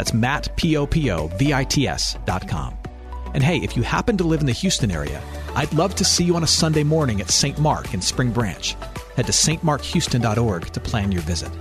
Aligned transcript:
That's 0.00 0.14
Matt, 0.14 0.56
P-O-P-O-V-I-T-S 0.56 2.16
dot 2.24 2.48
com. 2.48 2.74
And 3.34 3.42
hey, 3.42 3.58
if 3.58 3.76
you 3.76 3.82
happen 3.82 4.16
to 4.16 4.24
live 4.24 4.40
in 4.40 4.46
the 4.46 4.52
Houston 4.52 4.90
area, 4.90 5.20
I'd 5.54 5.70
love 5.74 5.94
to 5.96 6.06
see 6.06 6.24
you 6.24 6.36
on 6.36 6.42
a 6.42 6.46
Sunday 6.46 6.84
morning 6.84 7.20
at 7.20 7.30
St. 7.30 7.58
Mark 7.58 7.92
in 7.92 8.00
Spring 8.00 8.32
Branch. 8.32 8.74
Head 9.16 9.26
to 9.26 9.32
stmarkhouston.org 9.32 10.72
to 10.72 10.80
plan 10.80 11.12
your 11.12 11.20
visit. 11.20 11.52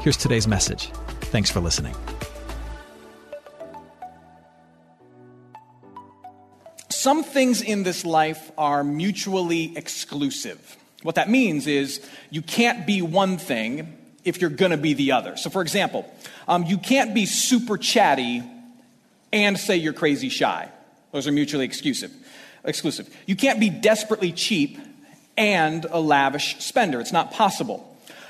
Here's 0.00 0.16
today's 0.16 0.46
message. 0.46 0.92
Thanks 1.32 1.50
for 1.50 1.58
listening. 1.58 1.96
Some 6.88 7.24
things 7.24 7.62
in 7.62 7.82
this 7.82 8.04
life 8.04 8.52
are 8.56 8.84
mutually 8.84 9.76
exclusive. 9.76 10.76
What 11.02 11.16
that 11.16 11.28
means 11.28 11.66
is 11.66 12.00
you 12.30 12.42
can't 12.42 12.86
be 12.86 13.02
one 13.02 13.38
thing 13.38 13.98
if 14.24 14.40
you're 14.40 14.50
going 14.50 14.70
to 14.70 14.76
be 14.76 14.94
the 14.94 15.12
other. 15.12 15.36
So, 15.36 15.50
for 15.50 15.62
example, 15.62 16.12
um, 16.48 16.64
you 16.64 16.78
can't 16.78 17.14
be 17.14 17.26
super 17.26 17.76
chatty 17.76 18.42
and 19.32 19.58
say 19.58 19.76
you're 19.76 19.92
crazy 19.92 20.28
shy. 20.28 20.68
Those 21.12 21.26
are 21.26 21.32
mutually 21.32 21.64
exclusive. 21.64 22.12
Exclusive. 22.64 23.14
You 23.26 23.36
can't 23.36 23.58
be 23.58 23.70
desperately 23.70 24.32
cheap 24.32 24.78
and 25.36 25.84
a 25.90 26.00
lavish 26.00 26.58
spender. 26.58 27.00
It's 27.00 27.12
not 27.12 27.32
possible. 27.32 27.88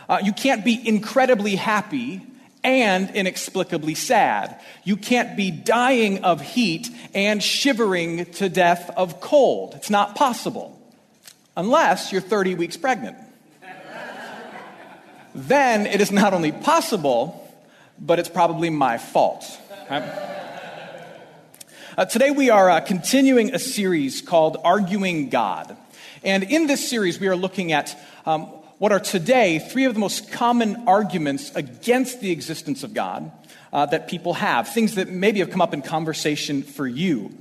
Uh, 0.08 0.20
you 0.22 0.32
can't 0.32 0.64
be 0.64 0.80
incredibly 0.86 1.56
happy 1.56 2.22
and 2.64 3.10
inexplicably 3.10 3.94
sad. 3.94 4.60
You 4.84 4.96
can't 4.96 5.36
be 5.36 5.50
dying 5.50 6.24
of 6.24 6.40
heat 6.40 6.88
and 7.14 7.42
shivering 7.42 8.26
to 8.32 8.48
death 8.48 8.90
of 8.96 9.20
cold. 9.20 9.74
It's 9.74 9.90
not 9.90 10.14
possible. 10.14 10.78
Unless 11.56 12.12
you're 12.12 12.20
30 12.20 12.54
weeks 12.54 12.76
pregnant. 12.76 13.16
Then 15.34 15.86
it 15.86 16.00
is 16.00 16.10
not 16.10 16.34
only 16.34 16.52
possible, 16.52 17.38
but 17.98 18.18
it's 18.18 18.28
probably 18.28 18.70
my 18.70 18.98
fault. 18.98 19.44
Right? 19.90 20.02
Uh, 21.96 22.04
today 22.06 22.30
we 22.30 22.50
are 22.50 22.70
uh, 22.70 22.80
continuing 22.80 23.54
a 23.54 23.58
series 23.58 24.22
called 24.22 24.56
Arguing 24.64 25.28
God. 25.28 25.76
And 26.24 26.42
in 26.44 26.66
this 26.66 26.88
series, 26.88 27.20
we 27.20 27.28
are 27.28 27.36
looking 27.36 27.72
at 27.72 27.98
um, 28.24 28.44
what 28.78 28.92
are 28.92 29.00
today 29.00 29.58
three 29.58 29.84
of 29.84 29.94
the 29.94 30.00
most 30.00 30.32
common 30.32 30.88
arguments 30.88 31.54
against 31.54 32.20
the 32.20 32.30
existence 32.30 32.82
of 32.82 32.94
God 32.94 33.30
uh, 33.72 33.86
that 33.86 34.08
people 34.08 34.34
have, 34.34 34.68
things 34.68 34.94
that 34.94 35.08
maybe 35.08 35.40
have 35.40 35.50
come 35.50 35.60
up 35.60 35.74
in 35.74 35.82
conversation 35.82 36.62
for 36.62 36.86
you. 36.86 37.36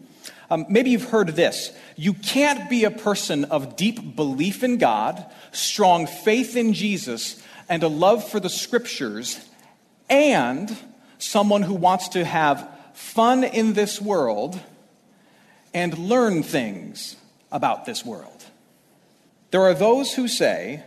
Um, 0.50 0.66
maybe 0.68 0.90
you've 0.90 1.10
heard 1.10 1.30
this. 1.30 1.72
You 1.96 2.14
can't 2.14 2.70
be 2.70 2.84
a 2.84 2.92
person 2.92 3.46
of 3.46 3.78
deep 3.78 4.16
belief 4.16 4.64
in 4.64 4.78
God, 4.78 5.26
strong 5.52 6.08
faith 6.08 6.58
in 6.58 6.74
Jesus, 6.74 7.42
and 7.72 7.84
a 7.84 7.88
love 7.88 8.28
for 8.28 8.42
the 8.42 8.50
scriptures, 8.50 9.40
and 10.10 10.78
someone 11.20 11.62
who 11.62 11.74
wants 11.74 12.10
to 12.10 12.26
have 12.26 12.70
fun 12.94 13.46
in 13.46 13.72
this 13.72 14.02
world 14.02 14.60
and 15.74 15.98
learn 15.98 16.44
things 16.44 17.16
about 17.50 17.86
this 17.86 18.06
world. 18.06 18.44
There 19.52 19.62
are 19.62 19.74
those 19.74 20.14
who 20.14 20.28
say 20.28 20.84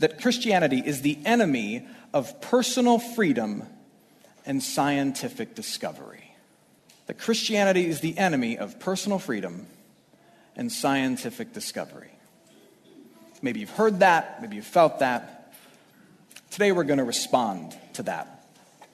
that 0.00 0.20
Christianity 0.20 0.82
is 0.84 1.00
the 1.00 1.18
enemy 1.24 1.88
of 2.12 2.42
personal 2.42 2.98
freedom 2.98 3.62
and 4.44 4.62
scientific 4.62 5.54
discovery. 5.54 6.34
That 7.06 7.18
Christianity 7.18 7.86
is 7.86 8.00
the 8.00 8.18
enemy 8.18 8.58
of 8.58 8.78
personal 8.78 9.18
freedom 9.18 9.66
and 10.56 10.70
scientific 10.70 11.54
discovery. 11.54 12.12
Maybe 13.40 13.60
you've 13.60 13.70
heard 13.70 14.00
that, 14.00 14.42
maybe 14.42 14.56
you've 14.56 14.66
felt 14.66 14.98
that. 14.98 15.37
Today 16.50 16.72
we're 16.72 16.84
going 16.84 16.98
to 16.98 17.04
respond 17.04 17.76
to 17.94 18.02
that. 18.04 18.42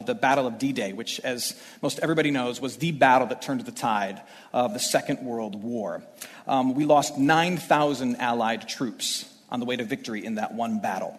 The 0.05 0.15
Battle 0.15 0.47
of 0.47 0.59
D 0.59 0.73
Day, 0.73 0.93
which, 0.93 1.21
as 1.21 1.59
most 1.81 2.01
everybody 2.01 2.31
knows, 2.31 2.61
was 2.61 2.77
the 2.77 2.91
battle 2.91 3.29
that 3.29 3.43
turned 3.43 3.61
the 3.61 3.73
tide 3.73 4.21
of 4.53 4.75
the 4.75 4.81
Second 4.81 5.21
World 5.21 5.63
War. 5.63 6.03
Um, 6.47 6.75
we 6.75 6.85
lost 6.85 7.17
9,000 7.17 8.17
Allied 8.17 8.69
troops 8.69 9.33
on 9.51 9.61
the 9.61 9.67
way 9.67 9.77
to 9.77 9.85
victory 9.85 10.25
in 10.25 10.35
that 10.35 10.53
one 10.53 10.81
battle. 10.81 11.19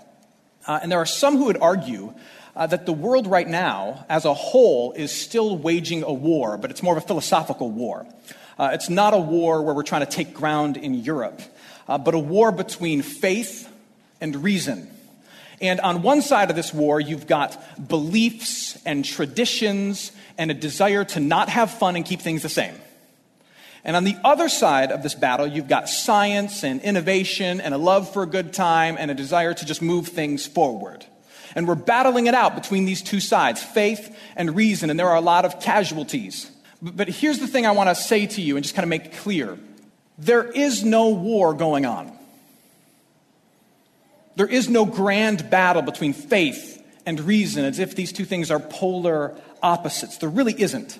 Uh, 0.67 0.79
and 0.83 0.91
there 0.91 0.99
are 0.99 1.05
some 1.05 1.37
who 1.37 1.45
would 1.45 1.61
argue 1.61 2.13
uh, 2.55 2.67
that 2.67 2.85
the 2.85 2.93
world 2.93 3.27
right 3.27 3.47
now, 3.47 4.05
as 4.09 4.25
a 4.25 4.33
whole, 4.33 4.91
is 4.91 5.11
still 5.11 5.57
waging 5.57 6.03
a 6.03 6.13
war, 6.13 6.57
but 6.57 6.69
it's 6.69 6.83
more 6.83 6.97
of 6.97 7.03
a 7.03 7.07
philosophical 7.07 7.71
war. 7.71 8.05
Uh, 8.59 8.71
it's 8.73 8.89
not 8.89 9.13
a 9.13 9.19
war 9.19 9.61
where 9.61 9.73
we're 9.73 9.83
trying 9.83 10.05
to 10.05 10.11
take 10.11 10.33
ground 10.33 10.75
in 10.75 10.93
Europe, 10.95 11.41
uh, 11.87 11.97
but 11.97 12.13
a 12.13 12.19
war 12.19 12.51
between 12.51 13.01
faith 13.01 13.69
and 14.19 14.43
reason. 14.43 14.91
And 15.61 15.79
on 15.79 16.01
one 16.01 16.21
side 16.21 16.49
of 16.49 16.55
this 16.55 16.73
war, 16.73 16.99
you've 16.99 17.27
got 17.27 17.87
beliefs 17.87 18.77
and 18.85 19.05
traditions 19.05 20.11
and 20.37 20.51
a 20.51 20.53
desire 20.53 21.05
to 21.05 21.19
not 21.19 21.49
have 21.49 21.71
fun 21.71 21.95
and 21.95 22.05
keep 22.05 22.21
things 22.21 22.41
the 22.41 22.49
same. 22.49 22.75
And 23.85 23.95
on 23.95 24.03
the 24.03 24.17
other 24.23 24.49
side 24.49 24.91
of 24.91 25.03
this 25.03 25.13
battle, 25.13 25.45
you've 25.45 25.67
got 25.67 25.87
science 25.87 26.63
and 26.63 26.81
innovation 26.81 27.61
and 27.61 27.73
a 27.73 27.77
love 27.77 28.11
for 28.11 28.23
a 28.23 28.27
good 28.27 28.51
time 28.51 28.97
and 28.99 29.11
a 29.11 29.13
desire 29.13 29.53
to 29.53 29.65
just 29.65 29.81
move 29.81 30.07
things 30.07 30.47
forward. 30.47 31.05
And 31.53 31.67
we're 31.67 31.75
battling 31.75 32.25
it 32.25 32.33
out 32.33 32.55
between 32.55 32.85
these 32.85 33.01
two 33.01 33.19
sides, 33.19 33.63
faith 33.63 34.17
and 34.35 34.55
reason, 34.55 34.89
and 34.89 34.99
there 34.99 35.07
are 35.07 35.15
a 35.15 35.21
lot 35.21 35.45
of 35.45 35.61
casualties. 35.61 36.51
But 36.81 37.07
here's 37.07 37.39
the 37.39 37.47
thing 37.47 37.65
I 37.65 37.71
want 37.71 37.89
to 37.89 37.95
say 37.95 38.25
to 38.25 38.41
you 38.41 38.57
and 38.57 38.63
just 38.63 38.75
kind 38.75 38.83
of 38.83 38.89
make 38.89 39.17
clear 39.17 39.57
there 40.17 40.43
is 40.43 40.83
no 40.83 41.09
war 41.09 41.53
going 41.53 41.85
on. 41.85 42.11
There 44.35 44.47
is 44.47 44.69
no 44.69 44.85
grand 44.85 45.49
battle 45.49 45.81
between 45.81 46.13
faith 46.13 46.83
and 47.05 47.19
reason 47.19 47.65
as 47.65 47.79
if 47.79 47.95
these 47.95 48.11
two 48.11 48.25
things 48.25 48.51
are 48.51 48.59
polar 48.59 49.35
opposites. 49.61 50.17
There 50.17 50.29
really 50.29 50.59
isn't. 50.59 50.99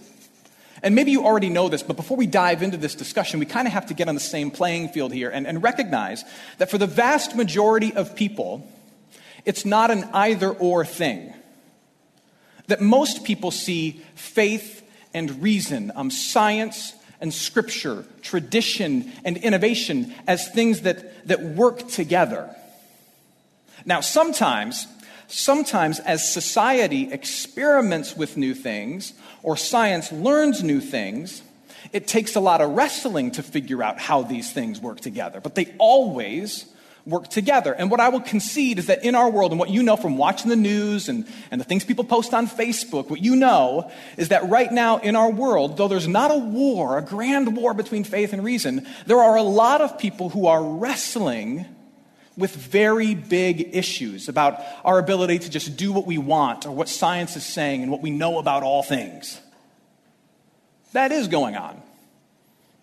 And 0.84 0.94
maybe 0.94 1.12
you 1.12 1.26
already 1.26 1.50
know 1.50 1.68
this, 1.68 1.82
but 1.82 1.96
before 1.96 2.16
we 2.16 2.28
dive 2.28 2.62
into 2.62 2.78
this 2.78 2.96
discussion, 2.96 3.40
we 3.40 3.46
kind 3.46 3.68
of 3.68 3.74
have 3.74 3.88
to 3.88 3.94
get 3.94 4.08
on 4.08 4.14
the 4.14 4.22
same 4.22 4.52
playing 4.52 4.90
field 4.90 5.12
here 5.12 5.30
and, 5.30 5.48
and 5.48 5.64
recognize 5.64 6.24
that 6.60 6.70
for 6.70 6.78
the 6.78 6.88
vast 6.88 7.36
majority 7.36 7.94
of 7.94 8.16
people, 8.16 8.70
it's 9.46 9.66
not 9.66 9.90
an 9.90 10.04
either 10.14 10.52
or 10.52 10.86
thing. 10.86 11.34
That 12.68 12.82
most 12.82 13.24
people 13.24 13.52
see 13.52 14.02
faith 14.16 14.88
and 15.14 15.42
reason, 15.42 15.92
um, 15.96 16.12
science 16.12 16.94
and 17.22 17.34
scripture, 17.34 18.06
tradition 18.22 19.12
and 19.24 19.38
innovation 19.38 20.14
as 20.28 20.50
things 20.50 20.82
that, 20.82 21.28
that 21.28 21.42
work 21.42 21.88
together. 21.88 22.54
Now, 23.86 24.02
sometimes 24.02 24.88
sometimes 25.28 26.00
as 26.00 26.32
society 26.32 27.12
experiments 27.12 28.16
with 28.16 28.38
new 28.38 28.54
things 28.54 29.14
or 29.44 29.58
science 29.58 30.12
learns 30.12 30.64
new 30.64 30.80
things, 30.80 31.42
it 31.92 32.08
takes 32.08 32.36
a 32.36 32.40
lot 32.40 32.62
of 32.62 32.72
wrestling 32.72 33.32
to 33.32 33.44
figure 33.44 33.84
out 33.84 34.00
how 34.00 34.24
these 34.24 34.52
things 34.52 34.80
work 34.80 35.00
together. 35.00 35.40
But 35.40 35.56
they 35.56 35.74
always 35.78 36.66
work 37.06 37.28
together. 37.28 37.72
And 37.72 37.92
what 37.92 38.00
I 38.00 38.10
will 38.10 38.22
concede 38.22 38.80
is 38.80 38.88
that 38.88 39.04
in 39.04 39.14
our 39.14 39.30
world, 39.30 39.52
and 39.52 39.60
what 39.60 39.70
you 39.70 39.84
know 39.84 39.96
from 39.96 40.18
watching 40.18 40.50
the 40.50 40.56
news 40.56 41.08
and, 41.08 41.28
and 41.52 41.62
the 41.62 41.66
things 41.66 41.86
people 41.86 42.04
post 42.04 42.34
on 42.34 42.48
Facebook, 42.48 43.10
what 43.10 43.22
you 43.22 43.36
know 43.36 43.92
is 44.18 44.30
that 44.30 44.50
right 44.50 44.72
now 44.72 44.98
in 44.98 45.16
our 45.16 45.30
world, 45.30 45.78
though 45.78 45.88
there's 45.88 46.08
not 46.08 46.32
a 46.32 46.38
war, 46.38 46.98
a 46.98 47.04
grand 47.04 47.56
war 47.56 47.76
between 47.76 48.04
faith 48.04 48.34
and 48.34 48.44
reason, 48.44 48.88
there 49.06 49.20
are 49.20 49.36
a 49.36 49.44
lot 49.44 49.82
of 49.82 50.00
people 50.00 50.30
who 50.30 50.48
are 50.48 50.64
wrestling 50.64 51.66
with 52.38 52.56
very 52.56 53.16
big 53.16 53.76
issues 53.76 54.28
about 54.28 54.60
our 54.84 55.00
ability 55.00 55.40
to 55.40 55.50
just 55.50 55.78
do 55.78 55.94
what 55.94 56.06
we 56.06 56.18
want 56.18 56.66
or 56.66 56.72
what 56.72 56.90
science 56.90 57.36
is 57.36 57.46
saying 57.46 57.82
and 57.82 57.92
what 57.92 58.02
we 58.02 58.12
know 58.12 58.40
about 58.40 58.64
all 58.64 58.84
things. 58.84 59.40
That 60.94 61.12
is 61.12 61.28
going 61.28 61.56
on. 61.56 61.82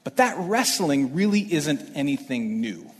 But 0.04 0.16
that 0.16 0.36
wrestling 0.38 1.14
really 1.14 1.40
isn't 1.52 1.92
anything 1.94 2.60
new. 2.60 2.90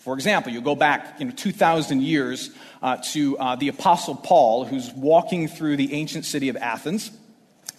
For 0.00 0.14
example, 0.14 0.52
you 0.52 0.60
go 0.60 0.76
back 0.76 1.18
you 1.18 1.26
know, 1.26 1.32
2,000 1.32 2.02
years 2.02 2.50
uh, 2.82 2.98
to 3.12 3.38
uh, 3.38 3.56
the 3.56 3.68
Apostle 3.68 4.14
Paul, 4.14 4.64
who's 4.64 4.92
walking 4.92 5.48
through 5.48 5.76
the 5.76 5.92
ancient 5.94 6.24
city 6.24 6.48
of 6.48 6.56
Athens. 6.56 7.10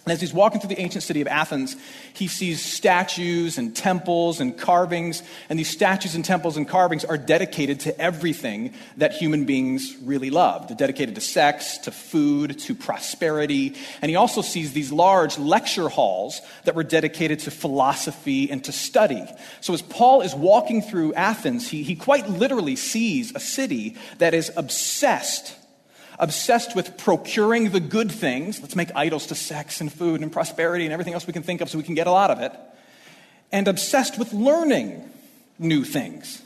And 0.08 0.14
as 0.14 0.22
he's 0.22 0.32
walking 0.32 0.58
through 0.58 0.70
the 0.70 0.80
ancient 0.80 1.04
city 1.04 1.20
of 1.20 1.26
Athens, 1.26 1.76
he 2.14 2.28
sees 2.28 2.64
statues 2.64 3.58
and 3.58 3.76
temples 3.76 4.40
and 4.40 4.56
carvings. 4.56 5.22
And 5.50 5.58
these 5.58 5.68
statues 5.68 6.14
and 6.14 6.24
temples 6.24 6.56
and 6.56 6.66
carvings 6.66 7.04
are 7.04 7.18
dedicated 7.18 7.80
to 7.80 8.00
everything 8.00 8.72
that 8.96 9.12
human 9.12 9.44
beings 9.44 9.94
really 10.02 10.30
love. 10.30 10.66
They're 10.66 10.78
dedicated 10.78 11.14
to 11.16 11.20
sex, 11.20 11.76
to 11.80 11.90
food, 11.90 12.58
to 12.60 12.74
prosperity. 12.74 13.74
And 14.00 14.08
he 14.08 14.16
also 14.16 14.40
sees 14.40 14.72
these 14.72 14.90
large 14.90 15.36
lecture 15.36 15.90
halls 15.90 16.40
that 16.64 16.74
were 16.74 16.84
dedicated 16.84 17.40
to 17.40 17.50
philosophy 17.50 18.50
and 18.50 18.64
to 18.64 18.72
study. 18.72 19.26
So 19.60 19.74
as 19.74 19.82
Paul 19.82 20.22
is 20.22 20.34
walking 20.34 20.80
through 20.80 21.12
Athens, 21.12 21.68
he, 21.68 21.82
he 21.82 21.96
quite 21.96 22.30
literally 22.30 22.76
sees 22.76 23.34
a 23.34 23.40
city 23.40 23.98
that 24.16 24.32
is 24.32 24.50
obsessed 24.56 25.57
obsessed 26.18 26.74
with 26.74 26.96
procuring 26.98 27.70
the 27.70 27.80
good 27.80 28.10
things. 28.10 28.60
Let's 28.60 28.76
make 28.76 28.90
idols 28.94 29.26
to 29.26 29.34
sex 29.34 29.80
and 29.80 29.92
food 29.92 30.20
and 30.20 30.32
prosperity 30.32 30.84
and 30.84 30.92
everything 30.92 31.14
else 31.14 31.26
we 31.26 31.32
can 31.32 31.42
think 31.42 31.60
of 31.60 31.70
so 31.70 31.78
we 31.78 31.84
can 31.84 31.94
get 31.94 32.06
a 32.06 32.12
lot 32.12 32.30
of 32.30 32.40
it. 32.40 32.52
And 33.52 33.68
obsessed 33.68 34.18
with 34.18 34.32
learning 34.32 35.08
new 35.58 35.84
things. 35.84 36.42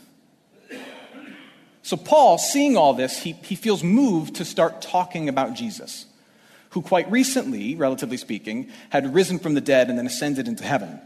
So, 1.81 1.97
Paul, 1.97 2.37
seeing 2.37 2.77
all 2.77 2.93
this, 2.93 3.19
he, 3.19 3.33
he 3.33 3.55
feels 3.55 3.83
moved 3.83 4.35
to 4.35 4.45
start 4.45 4.81
talking 4.81 5.27
about 5.27 5.53
Jesus, 5.53 6.05
who 6.69 6.81
quite 6.81 7.11
recently, 7.11 7.75
relatively 7.75 8.15
speaking, 8.15 8.69
had 8.89 9.13
risen 9.13 9.37
from 9.37 9.53
the 9.53 9.61
dead 9.61 9.89
and 9.89 9.97
then 9.97 10.07
ascended 10.07 10.47
into 10.47 10.63
heaven. 10.63 11.01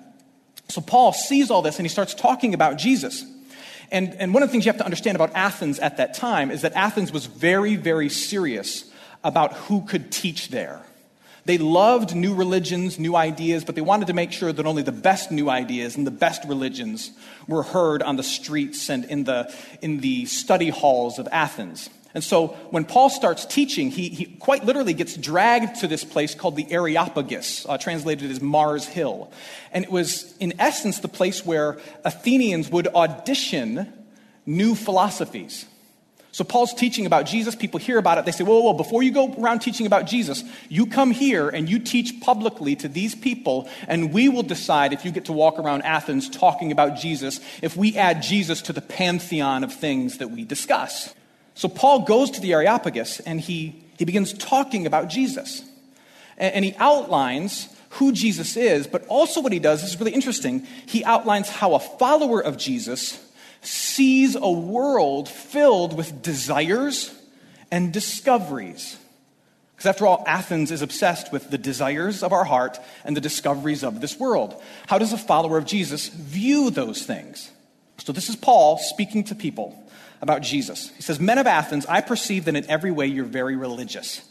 So, 0.70 0.82
Paul 0.82 1.14
sees 1.14 1.50
all 1.50 1.64
this 1.64 1.78
and 1.78 1.86
he 1.86 1.90
starts 1.90 2.14
talking 2.14 2.54
about 2.54 2.78
Jesus. 2.78 3.26
And, 3.92 4.14
and 4.16 4.34
one 4.34 4.44
of 4.44 4.50
the 4.50 4.52
things 4.52 4.66
you 4.66 4.72
have 4.72 4.80
to 4.80 4.86
understand 4.86 5.16
about 5.16 5.34
Athens 5.34 5.80
at 5.80 5.98
that 5.98 6.14
time 6.14 6.52
is 6.52 6.62
that 6.62 6.74
Athens 6.74 7.12
was 7.12 7.26
very, 7.26 7.76
very 7.76 8.10
serious 8.10 8.86
about 9.24 9.54
who 9.54 9.86
could 9.86 10.12
teach 10.12 10.50
there. 10.50 10.82
They 11.46 11.58
loved 11.58 12.14
new 12.14 12.36
religions, 12.36 13.00
new 13.00 13.16
ideas, 13.16 13.64
but 13.64 13.76
they 13.76 13.82
wanted 13.82 14.08
to 14.08 14.14
make 14.14 14.34
sure 14.34 14.52
that 14.52 14.66
only 14.66 14.84
the 14.84 14.92
best 14.92 15.32
new 15.32 15.50
ideas 15.50 15.96
and 15.96 16.06
the 16.06 16.12
best 16.12 16.44
religions 16.44 17.12
were 17.48 17.64
heard 17.64 18.04
on 18.04 18.18
the 18.18 18.24
streets 18.24 18.90
and 18.90 19.06
in 19.06 19.24
the, 19.24 19.54
in 19.82 20.02
the 20.02 20.26
study 20.26 20.68
halls 20.68 21.20
of 21.20 21.28
Athens. 21.32 21.90
And 22.18 22.24
so 22.24 22.48
when 22.72 22.84
Paul 22.84 23.12
starts 23.12 23.46
teaching, 23.46 23.92
he, 23.92 24.10
he 24.10 24.26
quite 24.26 24.66
literally 24.66 24.96
gets 24.96 25.16
dragged 25.16 25.82
to 25.82 25.88
this 25.88 26.04
place 26.04 26.34
called 26.34 26.56
the 26.56 26.66
Areopagus, 26.72 27.68
uh, 27.70 27.78
translated 27.78 28.32
as 28.32 28.42
Mars 28.42 28.88
Hill. 28.88 29.32
And 29.72 29.84
it 29.84 29.92
was, 29.92 30.36
in 30.40 30.56
essence, 30.58 30.98
the 31.02 31.10
place 31.10 31.46
where 31.46 31.78
Athenians 32.04 32.72
would 32.72 32.88
audition 32.88 33.94
new 34.48 34.74
philosophies. 34.74 35.68
So 36.32 36.44
Paul's 36.44 36.74
teaching 36.74 37.06
about 37.06 37.28
Jesus. 37.28 37.54
People 37.54 37.80
hear 37.80 38.00
about 38.00 38.18
it. 38.18 38.26
They 38.26 38.32
say, 38.32 38.44
whoa, 38.44 38.62
whoa, 38.62 38.72
whoa, 38.72 38.74
before 38.74 39.04
you 39.04 39.12
go 39.12 39.36
around 39.36 39.60
teaching 39.60 39.86
about 39.86 40.08
Jesus, 40.08 40.44
you 40.70 40.88
come 40.88 41.12
here 41.12 41.50
and 41.50 41.70
you 41.70 41.78
teach 41.78 42.20
publicly 42.22 42.76
to 42.78 42.88
these 42.88 43.14
people, 43.14 43.70
and 43.88 44.12
we 44.12 44.28
will 44.28 44.42
decide 44.42 44.92
if 44.92 45.06
you 45.06 45.12
get 45.12 45.26
to 45.26 45.34
walk 45.34 45.60
around 45.60 45.84
Athens 45.84 46.32
talking 46.32 46.72
about 46.72 46.96
Jesus, 46.96 47.40
if 47.62 47.78
we 47.78 47.96
add 47.96 48.24
Jesus 48.24 48.64
to 48.64 48.74
the 48.74 48.82
pantheon 48.82 49.64
of 49.64 49.72
things 49.72 50.18
that 50.18 50.32
we 50.32 50.44
discuss. 50.46 51.14
So 51.58 51.68
Paul 51.68 52.02
goes 52.02 52.30
to 52.32 52.40
the 52.40 52.54
Areopagus 52.54 53.20
and 53.22 53.42
he, 53.42 53.84
he 53.98 54.06
begins 54.06 54.32
talking 54.32 54.86
about 54.86 55.10
Jesus. 55.10 55.64
And, 56.38 56.54
and 56.54 56.64
he 56.64 56.76
outlines 56.78 57.68
who 57.92 58.12
Jesus 58.12 58.56
is, 58.56 58.86
but 58.86 59.08
also 59.08 59.42
what 59.42 59.52
he 59.52 59.58
does 59.58 59.82
is 59.82 60.00
really 60.00 60.14
interesting. 60.14 60.68
He 60.86 61.04
outlines 61.04 61.50
how 61.50 61.74
a 61.74 61.80
follower 61.80 62.42
of 62.44 62.58
Jesus 62.58 63.20
sees 63.62 64.36
a 64.36 64.52
world 64.52 65.28
filled 65.28 65.98
with 65.98 66.22
desires 66.22 67.12
and 67.72 67.92
discoveries. 67.92 68.96
Because 69.76 69.88
after 69.88 70.06
all, 70.06 70.24
Athens 70.28 70.70
is 70.70 70.84
obsessed 70.84 71.32
with 71.32 71.50
the 71.50 71.58
desires 71.58 72.22
of 72.22 72.34
our 72.34 72.44
heart 72.44 72.80
and 73.04 73.18
the 73.18 73.22
discoveries 73.22 73.84
of 73.84 74.00
this 74.00 74.20
world. 74.20 74.62
How 74.86 75.00
does 75.00 75.12
a 75.12 75.18
follower 75.18 75.58
of 75.58 75.66
Jesus 75.66 76.08
view 76.08 76.70
those 76.70 77.04
things? 77.04 77.50
So, 77.98 78.12
this 78.12 78.30
is 78.30 78.36
Paul 78.36 78.78
speaking 78.78 79.24
to 79.26 79.36
people 79.36 79.87
about 80.22 80.42
Jesus. 80.42 80.90
He 80.96 81.02
says, 81.02 81.20
Men 81.20 81.38
of 81.38 81.48
Athens, 81.48 81.86
I 81.86 82.02
perceive 82.02 82.46
that 82.46 82.56
in 82.56 82.70
every 82.70 82.92
way 82.92 83.08
you're 83.08 83.26
very 83.26 83.56
religious. 83.56 84.22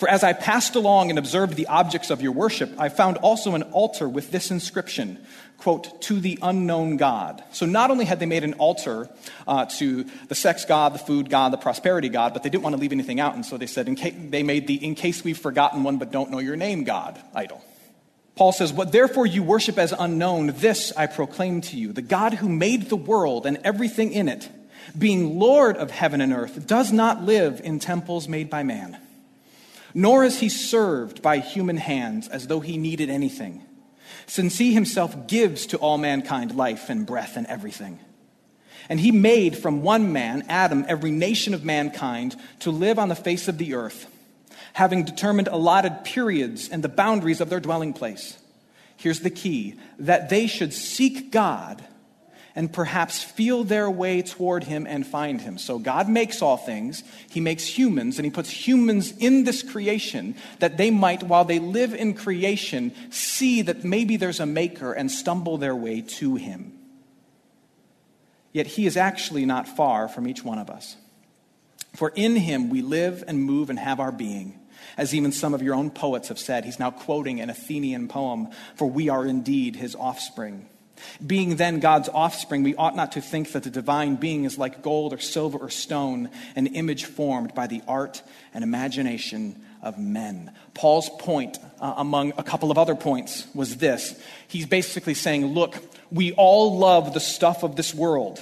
For 0.00 0.08
as 0.08 0.24
I 0.24 0.32
passed 0.32 0.76
along 0.76 1.10
and 1.10 1.18
observed 1.18 1.56
the 1.56 1.66
objects 1.66 2.08
of 2.08 2.22
your 2.22 2.32
worship, 2.32 2.72
I 2.78 2.88
found 2.88 3.18
also 3.18 3.54
an 3.54 3.64
altar 3.64 4.08
with 4.08 4.30
this 4.30 4.50
inscription, 4.50 5.18
quote, 5.58 6.00
to 6.02 6.20
the 6.20 6.38
unknown 6.40 6.96
God. 6.96 7.44
So 7.52 7.66
not 7.66 7.90
only 7.90 8.06
had 8.06 8.18
they 8.18 8.24
made 8.24 8.42
an 8.42 8.54
altar 8.54 9.10
uh, 9.46 9.66
to 9.76 10.06
the 10.28 10.34
sex 10.34 10.64
god, 10.64 10.94
the 10.94 10.98
food 10.98 11.28
god, 11.28 11.52
the 11.52 11.58
prosperity 11.58 12.08
god, 12.08 12.32
but 12.32 12.42
they 12.42 12.48
didn't 12.48 12.62
want 12.62 12.76
to 12.76 12.80
leave 12.80 12.92
anything 12.92 13.20
out. 13.20 13.34
And 13.34 13.44
so 13.44 13.58
they 13.58 13.66
said, 13.66 13.94
they 14.30 14.42
made 14.42 14.66
the 14.66 14.82
in 14.82 14.94
case 14.94 15.22
we've 15.22 15.36
forgotten 15.36 15.82
one 15.82 15.98
but 15.98 16.10
don't 16.10 16.30
know 16.30 16.38
your 16.38 16.56
name 16.56 16.84
God 16.84 17.20
idol. 17.34 17.62
Paul 18.36 18.52
says, 18.52 18.72
What 18.72 18.92
therefore 18.92 19.26
you 19.26 19.42
worship 19.42 19.76
as 19.76 19.92
unknown, 19.92 20.54
this 20.56 20.94
I 20.96 21.08
proclaim 21.08 21.60
to 21.60 21.76
you 21.76 21.92
the 21.92 22.00
God 22.00 22.32
who 22.32 22.48
made 22.48 22.88
the 22.88 22.96
world 22.96 23.44
and 23.44 23.58
everything 23.64 24.14
in 24.14 24.30
it 24.30 24.48
being 24.98 25.38
Lord 25.38 25.76
of 25.76 25.90
heaven 25.90 26.20
and 26.20 26.32
earth, 26.32 26.66
does 26.66 26.92
not 26.92 27.22
live 27.22 27.60
in 27.62 27.78
temples 27.78 28.28
made 28.28 28.50
by 28.50 28.62
man, 28.62 28.98
nor 29.94 30.24
is 30.24 30.40
he 30.40 30.48
served 30.48 31.22
by 31.22 31.38
human 31.38 31.76
hands 31.76 32.28
as 32.28 32.46
though 32.46 32.60
he 32.60 32.76
needed 32.76 33.10
anything, 33.10 33.62
since 34.26 34.58
he 34.58 34.74
himself 34.74 35.26
gives 35.26 35.66
to 35.66 35.78
all 35.78 35.98
mankind 35.98 36.54
life 36.54 36.90
and 36.90 37.06
breath 37.06 37.36
and 37.36 37.46
everything. 37.46 37.98
And 38.88 38.98
he 38.98 39.12
made 39.12 39.56
from 39.56 39.82
one 39.82 40.12
man, 40.12 40.44
Adam, 40.48 40.84
every 40.88 41.12
nation 41.12 41.54
of 41.54 41.64
mankind 41.64 42.34
to 42.60 42.70
live 42.70 42.98
on 42.98 43.08
the 43.08 43.14
face 43.14 43.46
of 43.46 43.58
the 43.58 43.74
earth, 43.74 44.06
having 44.72 45.04
determined 45.04 45.48
allotted 45.48 46.04
periods 46.04 46.68
and 46.68 46.82
the 46.82 46.88
boundaries 46.88 47.40
of 47.40 47.50
their 47.50 47.60
dwelling 47.60 47.92
place. 47.92 48.36
Here's 48.96 49.20
the 49.20 49.30
key 49.30 49.76
that 50.00 50.28
they 50.28 50.46
should 50.46 50.74
seek 50.74 51.30
God 51.30 51.84
and 52.60 52.70
perhaps 52.70 53.22
feel 53.22 53.64
their 53.64 53.90
way 53.90 54.20
toward 54.20 54.64
him 54.64 54.86
and 54.86 55.06
find 55.06 55.40
him. 55.40 55.56
So 55.56 55.78
God 55.78 56.10
makes 56.10 56.42
all 56.42 56.58
things. 56.58 57.02
He 57.30 57.40
makes 57.40 57.64
humans, 57.64 58.18
and 58.18 58.26
he 58.26 58.30
puts 58.30 58.50
humans 58.50 59.14
in 59.16 59.44
this 59.44 59.62
creation 59.62 60.34
that 60.58 60.76
they 60.76 60.90
might, 60.90 61.22
while 61.22 61.46
they 61.46 61.58
live 61.58 61.94
in 61.94 62.12
creation, 62.12 62.92
see 63.08 63.62
that 63.62 63.82
maybe 63.82 64.18
there's 64.18 64.40
a 64.40 64.44
maker 64.46 64.92
and 64.92 65.10
stumble 65.10 65.56
their 65.56 65.74
way 65.74 66.02
to 66.02 66.36
him. 66.36 66.74
Yet 68.52 68.66
he 68.66 68.84
is 68.84 68.98
actually 68.98 69.46
not 69.46 69.66
far 69.66 70.06
from 70.06 70.28
each 70.28 70.44
one 70.44 70.58
of 70.58 70.68
us. 70.68 70.98
For 71.96 72.12
in 72.14 72.36
him 72.36 72.68
we 72.68 72.82
live 72.82 73.24
and 73.26 73.42
move 73.42 73.70
and 73.70 73.78
have 73.78 74.00
our 74.00 74.12
being. 74.12 74.60
As 74.98 75.14
even 75.14 75.32
some 75.32 75.54
of 75.54 75.62
your 75.62 75.74
own 75.74 75.90
poets 75.90 76.28
have 76.28 76.38
said, 76.38 76.66
he's 76.66 76.78
now 76.78 76.90
quoting 76.90 77.40
an 77.40 77.48
Athenian 77.48 78.06
poem, 78.06 78.48
for 78.74 78.90
we 78.90 79.08
are 79.08 79.24
indeed 79.24 79.76
his 79.76 79.96
offspring. 79.96 80.68
Being 81.24 81.56
then 81.56 81.80
God's 81.80 82.08
offspring, 82.08 82.62
we 82.62 82.74
ought 82.74 82.96
not 82.96 83.12
to 83.12 83.20
think 83.20 83.52
that 83.52 83.62
the 83.62 83.70
divine 83.70 84.16
being 84.16 84.44
is 84.44 84.58
like 84.58 84.82
gold 84.82 85.12
or 85.12 85.18
silver 85.18 85.58
or 85.58 85.70
stone, 85.70 86.30
an 86.56 86.66
image 86.68 87.04
formed 87.04 87.54
by 87.54 87.66
the 87.66 87.82
art 87.86 88.22
and 88.54 88.64
imagination 88.64 89.62
of 89.82 89.98
men. 89.98 90.52
Paul's 90.74 91.10
point, 91.18 91.58
uh, 91.80 91.94
among 91.96 92.32
a 92.36 92.42
couple 92.42 92.70
of 92.70 92.78
other 92.78 92.94
points, 92.94 93.46
was 93.54 93.76
this. 93.76 94.20
He's 94.48 94.66
basically 94.66 95.14
saying, 95.14 95.46
look, 95.46 95.76
we 96.10 96.32
all 96.32 96.78
love 96.78 97.14
the 97.14 97.20
stuff 97.20 97.62
of 97.62 97.76
this 97.76 97.94
world 97.94 98.40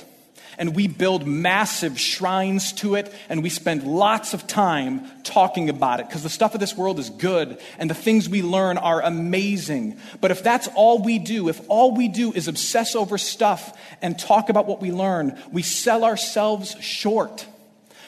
and 0.59 0.75
we 0.75 0.89
build 0.89 1.27
massive 1.27 1.99
shrines 1.99 2.73
to 2.75 2.97
it, 2.97 3.13
and 3.29 3.43
we 3.43 3.49
spend 3.49 3.85
lots 3.85 4.35
of 4.35 4.47
time 4.47 5.07
talking 5.23 5.71
about 5.71 6.01
it 6.01 6.09
because 6.09 6.23
the 6.23 6.29
stuff 6.29 6.55
of 6.55 6.61
this 6.61 6.77
world 6.77 6.99
is 6.99 7.11
good 7.11 7.59
and 7.79 7.89
the 7.89 7.95
things 7.95 8.29
we 8.29 8.43
learn 8.43 8.77
are 8.77 9.01
amazing. 9.01 9.99
But 10.21 10.31
if 10.31 10.43
that's 10.43 10.69
all 10.75 11.03
we 11.03 11.19
do, 11.19 11.49
if 11.49 11.61
all 11.69 11.95
we 11.95 12.09
do 12.09 12.33
is 12.33 12.49
obsess 12.49 12.95
over 12.95 13.17
stuff 13.17 13.79
and 14.03 14.19
talk 14.19 14.49
about 14.49 14.67
what 14.67 14.81
we 14.83 14.91
learn, 14.91 15.39
we 15.53 15.63
sell 15.63 16.05
ourselves 16.05 16.77
short 16.81 17.47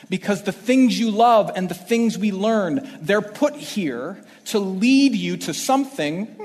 because 0.09 0.43
the 0.43 0.53
things 0.53 0.99
you 0.99 1.11
love 1.11 1.53
and 1.55 1.69
the 1.69 1.75
things 1.75 2.19
we 2.19 2.33
learn, 2.33 2.89
they're 3.01 3.23
put 3.23 3.55
here 3.55 4.23
to 4.47 4.59
lead 4.59 5.15
you 5.15 5.37
to 5.37 5.55
something, 5.55 6.37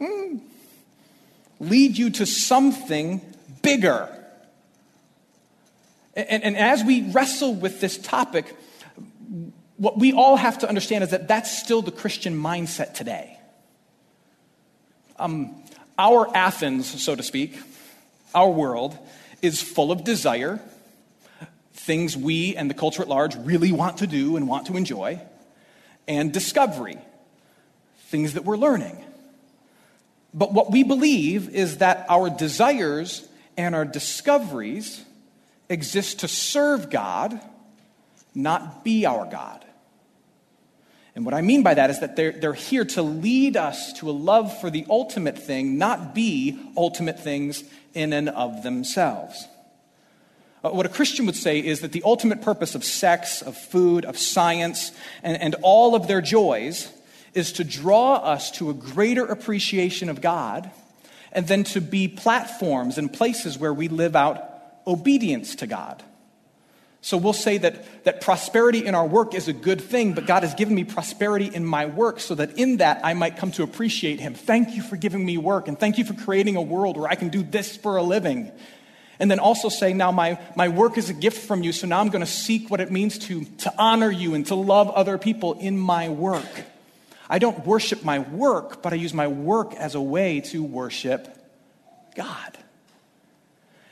lead 1.60 1.98
you 1.98 2.10
to 2.10 2.24
something 2.24 3.20
bigger. 3.62 4.08
And, 6.16 6.44
and, 6.44 6.56
as 6.56 6.84
we 6.84 7.10
wrestle 7.10 7.54
with 7.54 7.80
this 7.80 7.98
topic, 7.98 8.56
what 9.76 9.98
we 9.98 10.12
all 10.12 10.36
have 10.36 10.58
to 10.58 10.68
understand 10.68 11.02
is 11.02 11.10
that 11.10 11.26
that's 11.26 11.58
still 11.58 11.82
the 11.82 11.90
Christian 11.90 12.38
mindset 12.40 12.94
today. 12.94 13.38
Um, 15.18 15.62
our 15.98 16.34
Athens, 16.36 17.02
so 17.02 17.16
to 17.16 17.22
speak, 17.22 17.58
our 18.34 18.50
world, 18.50 18.96
is 19.42 19.60
full 19.60 19.90
of 19.90 20.04
desire, 20.04 20.60
things 21.72 22.16
we 22.16 22.56
and 22.56 22.70
the 22.70 22.74
culture 22.74 23.02
at 23.02 23.08
large 23.08 23.36
really 23.36 23.72
want 23.72 23.98
to 23.98 24.06
do 24.06 24.36
and 24.36 24.48
want 24.48 24.68
to 24.68 24.76
enjoy, 24.76 25.20
and 26.06 26.32
discovery, 26.32 26.98
things 28.06 28.34
that 28.34 28.44
we're 28.44 28.56
learning. 28.56 29.02
But 30.32 30.52
what 30.52 30.70
we 30.70 30.82
believe 30.82 31.48
is 31.48 31.78
that 31.78 32.06
our 32.08 32.30
desires 32.30 33.26
and 33.56 33.74
our 33.74 33.84
discoveries 33.84 35.02
exist 35.68 36.20
to 36.20 36.28
serve 36.28 36.90
God, 36.90 37.40
not 38.34 38.84
be 38.84 39.06
our 39.06 39.26
God. 39.26 39.64
And 41.14 41.24
what 41.24 41.34
I 41.34 41.42
mean 41.42 41.62
by 41.62 41.74
that 41.74 41.90
is 41.90 42.00
that 42.00 42.16
they're, 42.16 42.32
they're 42.32 42.52
here 42.54 42.84
to 42.86 43.02
lead 43.02 43.56
us 43.56 43.92
to 43.94 44.10
a 44.10 44.12
love 44.12 44.58
for 44.60 44.68
the 44.68 44.84
ultimate 44.90 45.38
thing, 45.38 45.78
not 45.78 46.14
be 46.14 46.58
ultimate 46.76 47.20
things 47.20 47.62
in 47.94 48.12
and 48.12 48.28
of 48.28 48.64
themselves. 48.64 49.46
Uh, 50.64 50.70
what 50.70 50.86
a 50.86 50.88
Christian 50.88 51.26
would 51.26 51.36
say 51.36 51.60
is 51.60 51.80
that 51.80 51.92
the 51.92 52.02
ultimate 52.04 52.42
purpose 52.42 52.74
of 52.74 52.82
sex, 52.82 53.42
of 53.42 53.56
food, 53.56 54.04
of 54.04 54.18
science, 54.18 54.90
and, 55.22 55.40
and 55.40 55.54
all 55.62 55.94
of 55.94 56.08
their 56.08 56.20
joys 56.20 56.90
is 57.32 57.52
to 57.52 57.64
draw 57.64 58.16
us 58.16 58.50
to 58.52 58.70
a 58.70 58.74
greater 58.74 59.24
appreciation 59.24 60.08
of 60.08 60.20
God 60.20 60.70
and 61.32 61.46
then 61.46 61.64
to 61.64 61.80
be 61.80 62.08
platforms 62.08 62.98
and 62.98 63.12
places 63.12 63.58
where 63.58 63.74
we 63.74 63.88
live 63.88 64.16
out 64.16 64.53
obedience 64.86 65.56
to 65.56 65.66
God. 65.66 66.02
So 67.04 67.18
we'll 67.18 67.34
say 67.34 67.58
that, 67.58 68.04
that 68.04 68.22
prosperity 68.22 68.86
in 68.86 68.94
our 68.94 69.06
work 69.06 69.34
is 69.34 69.46
a 69.46 69.52
good 69.52 69.82
thing, 69.82 70.14
but 70.14 70.26
God 70.26 70.42
has 70.42 70.54
given 70.54 70.74
me 70.74 70.84
prosperity 70.84 71.50
in 71.52 71.62
my 71.62 71.84
work 71.84 72.18
so 72.18 72.34
that 72.34 72.56
in 72.56 72.78
that 72.78 73.04
I 73.04 73.12
might 73.12 73.36
come 73.36 73.50
to 73.52 73.62
appreciate 73.62 74.20
Him. 74.20 74.32
Thank 74.32 74.74
you 74.74 74.82
for 74.82 74.96
giving 74.96 75.22
me 75.22 75.36
work, 75.36 75.68
and 75.68 75.78
thank 75.78 75.98
you 75.98 76.06
for 76.06 76.14
creating 76.14 76.56
a 76.56 76.62
world 76.62 76.96
where 76.96 77.08
I 77.08 77.14
can 77.14 77.28
do 77.28 77.42
this 77.42 77.76
for 77.76 77.98
a 77.98 78.02
living. 78.02 78.50
And 79.18 79.30
then 79.30 79.38
also 79.38 79.68
say, 79.68 79.92
now 79.92 80.12
my, 80.12 80.38
my 80.56 80.68
work 80.68 80.96
is 80.96 81.10
a 81.10 81.12
gift 81.12 81.46
from 81.46 81.62
you, 81.62 81.72
so 81.72 81.86
now 81.86 82.00
I'm 82.00 82.08
going 82.08 82.24
to 82.24 82.30
seek 82.30 82.70
what 82.70 82.80
it 82.80 82.90
means 82.90 83.18
to, 83.26 83.44
to 83.44 83.74
honor 83.76 84.10
you 84.10 84.32
and 84.34 84.46
to 84.46 84.54
love 84.54 84.88
other 84.88 85.18
people 85.18 85.58
in 85.58 85.76
my 85.76 86.08
work. 86.08 86.64
I 87.28 87.38
don't 87.38 87.66
worship 87.66 88.02
my 88.02 88.20
work, 88.20 88.80
but 88.80 88.94
I 88.94 88.96
use 88.96 89.12
my 89.12 89.28
work 89.28 89.74
as 89.74 89.94
a 89.94 90.00
way 90.00 90.40
to 90.40 90.64
worship 90.64 91.28
God. 92.16 92.56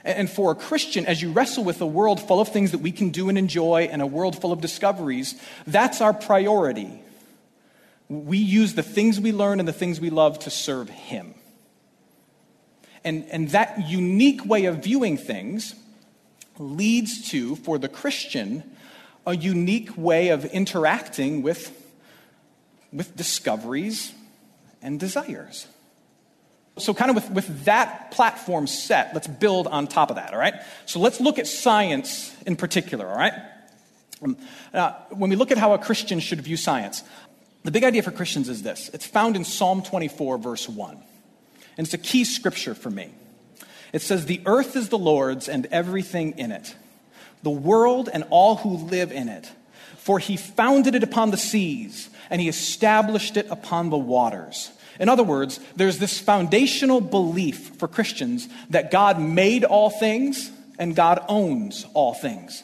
And 0.05 0.29
for 0.29 0.51
a 0.51 0.55
Christian, 0.55 1.07
as 1.07 1.23
you 1.23 1.31
wrestle 1.31 1.65
with 1.65 1.81
a 1.81 1.87
world 1.87 2.21
full 2.21 2.41
of 2.41 2.49
things 2.49 2.73
that 2.73 2.79
we 2.79 2.91
can 2.91 3.11
do 3.11 3.29
and 3.29 3.39
enjoy 3.39 3.83
and 3.91 4.03
a 4.03 4.07
world 4.07 4.41
full 4.41 4.53
of 4.53 4.61
discoveries, 4.61 5.41
that's 5.67 6.01
our 6.01 6.13
priority. 6.13 7.01
We 8.09 8.39
use 8.39 8.75
the 8.75 8.83
things 8.83 9.21
we 9.21 9.33
learn 9.33 9.61
and 9.61 9.69
the 9.69 9.73
things 9.73 10.01
we 10.01 10.11
love 10.11 10.41
to 10.41 10.51
serve 10.51 10.89
Him. 10.89 11.35
And, 13.05 13.27
and 13.31 13.49
that 13.51 13.89
unique 13.89 14.45
way 14.45 14.65
of 14.67 14.83
viewing 14.83 15.17
things 15.17 15.75
leads 16.59 17.29
to, 17.31 17.57
for 17.57 17.79
the 17.79 17.89
Christian, 17.89 18.63
a 19.27 19.37
unique 19.37 19.97
way 19.97 20.29
of 20.29 20.45
interacting 20.47 21.43
with, 21.43 21.71
with 22.93 23.17
discoveries 23.17 24.13
and 24.83 24.99
desires. 24.99 25.67
So, 26.79 26.95
kind 26.95 27.11
of 27.11 27.17
with, 27.17 27.31
with 27.31 27.65
that 27.65 28.13
platform 28.13 28.67
set, 28.67 29.13
let's 29.13 29.27
build 29.27 29.67
on 29.67 29.87
top 29.87 30.09
of 30.11 30.17
that, 30.17 30.33
all 30.33 30.39
right? 30.39 30.55
So, 30.87 31.01
let's 31.01 31.21
look 31.21 31.39
at 31.39 31.47
science 31.47 32.35
in 32.47 32.57
particular, 32.57 33.07
all 33.09 33.17
right? 33.17 33.35
Um, 34.23 34.37
uh, 34.73 34.93
when 35.11 35.29
we 35.31 35.37
look 35.37 35.51
at 35.51 35.59
how 35.59 35.75
a 35.75 35.79
Christian 35.79 36.21
should 36.21 36.41
view 36.41 36.57
science, 36.57 37.03
the 37.65 37.71
big 37.71 37.85
idea 37.85 38.03
for 38.03 38.11
Christians 38.11 38.49
is 38.49 38.63
this 38.63 38.91
it's 38.93 39.07
found 39.07 39.37
in 39.37 39.45
Psalm 39.45 39.83
24, 39.83 40.39
verse 40.39 40.69
1. 40.69 41.03
And 41.77 41.87
it's 41.87 41.95
a 41.95 41.99
key 41.99 42.25
scripture 42.25 42.75
for 42.75 42.91
me. 42.91 43.13
It 43.93 44.03
says, 44.03 44.27
The 44.27 44.41
earth 44.47 44.77
is 44.77 44.89
the 44.89 44.99
Lord's 44.99 45.49
and 45.49 45.67
everything 45.67 46.39
in 46.39 46.53
it, 46.53 46.75
the 47.43 47.51
world 47.51 48.09
and 48.13 48.25
all 48.31 48.57
who 48.57 48.77
live 48.77 49.13
in 49.13 49.29
it. 49.29 49.51
For 49.99 50.19
he 50.19 50.37
founded 50.37 50.97
it 50.97 51.05
upon 51.05 51.31
the 51.31 51.37
seas, 51.37 52.11
and 52.29 52.41
he 52.41 52.49
established 52.49 53.37
it 53.37 53.47
upon 53.51 53.91
the 53.91 53.99
waters. 53.99 54.73
In 55.01 55.09
other 55.09 55.23
words, 55.23 55.59
there's 55.77 55.99
this 55.99 56.19
foundational 56.19 57.01
belief 57.01 57.77
for 57.77 57.89
Christians 57.89 58.49
that 58.71 58.91
God 58.91 59.21
made 59.21 59.65
all 59.65 59.91
things 59.91 60.51
and 60.79 60.97
God 60.97 61.25
owns 61.29 61.87
all 61.95 62.15
things. 62.15 62.63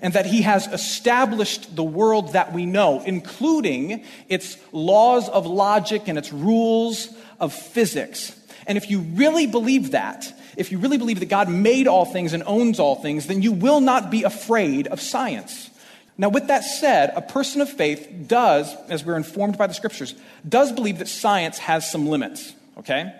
And 0.00 0.12
that 0.12 0.26
he 0.26 0.42
has 0.42 0.66
established 0.66 1.74
the 1.74 1.82
world 1.82 2.34
that 2.34 2.52
we 2.52 2.66
know, 2.66 3.02
including 3.04 4.04
its 4.28 4.58
laws 4.70 5.28
of 5.28 5.46
logic 5.46 6.02
and 6.06 6.18
its 6.18 6.32
rules 6.32 7.08
of 7.40 7.54
physics. 7.54 8.38
And 8.66 8.76
if 8.76 8.90
you 8.90 9.00
really 9.00 9.46
believe 9.46 9.92
that, 9.92 10.32
if 10.56 10.70
you 10.70 10.78
really 10.78 10.98
believe 10.98 11.20
that 11.20 11.28
God 11.28 11.48
made 11.48 11.86
all 11.86 12.04
things 12.04 12.32
and 12.32 12.42
owns 12.46 12.78
all 12.78 12.96
things, 12.96 13.26
then 13.26 13.42
you 13.42 13.52
will 13.52 13.80
not 13.80 14.10
be 14.10 14.24
afraid 14.24 14.86
of 14.86 15.00
science. 15.00 15.70
Now, 16.18 16.30
with 16.30 16.46
that 16.46 16.64
said, 16.64 17.12
a 17.14 17.20
person 17.20 17.60
of 17.60 17.68
faith 17.68 18.08
does, 18.26 18.74
as 18.88 19.04
we're 19.04 19.16
informed 19.16 19.58
by 19.58 19.66
the 19.66 19.74
scriptures, 19.74 20.14
does 20.48 20.72
believe 20.72 20.98
that 20.98 21.08
science 21.08 21.58
has 21.58 21.90
some 21.90 22.06
limits, 22.06 22.54
okay? 22.78 23.14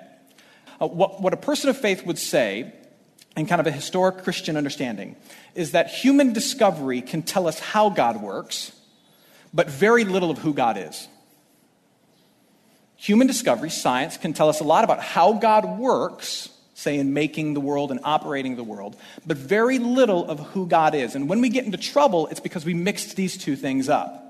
Uh, 0.81 0.87
what, 0.87 1.21
what 1.21 1.35
a 1.35 1.37
person 1.37 1.69
of 1.69 1.77
faith 1.77 2.07
would 2.07 2.19
say, 2.19 2.73
in 3.37 3.47
kind 3.47 3.61
of 3.61 3.67
a 3.67 3.71
historic 3.71 4.25
Christian 4.25 4.57
understanding, 4.57 5.15
is 5.55 5.73
that 5.73 5.89
human 5.89 6.33
discovery 6.33 7.03
can 7.03 7.23
tell 7.23 7.47
us 7.47 7.59
how 7.59 7.91
God 7.91 8.23
works, 8.23 8.73
but 9.53 9.69
very 9.69 10.05
little 10.05 10.31
of 10.31 10.39
who 10.39 10.55
God 10.55 10.79
is. 10.79 11.09
Human 12.97 13.27
discovery, 13.27 13.69
science, 13.69 14.17
can 14.17 14.33
tell 14.33 14.49
us 14.49 14.61
a 14.61 14.65
lot 14.65 14.85
about 14.85 15.01
how 15.01 15.35
God 15.35 15.79
works, 15.79 16.49
say, 16.77 16.99
in 16.99 17.15
making 17.15 17.55
the 17.55 17.61
world 17.61 17.91
and 17.91 17.99
operating 18.05 18.55
the 18.55 18.63
world, 18.63 18.97
but 19.27 19.39
very 19.39 19.79
little 19.79 20.29
of 20.29 20.39
who 20.51 20.67
God 20.67 20.95
is. 20.95 21.15
And 21.15 21.27
when 21.27 21.41
we 21.41 21.49
get 21.49 21.65
into 21.65 21.79
trouble, 21.79 22.27
it's 22.27 22.39
because 22.39 22.67
we 22.67 22.75
mixed 22.75 23.17
these 23.17 23.39
two 23.39 23.57
things 23.57 23.89
up. 23.89 24.26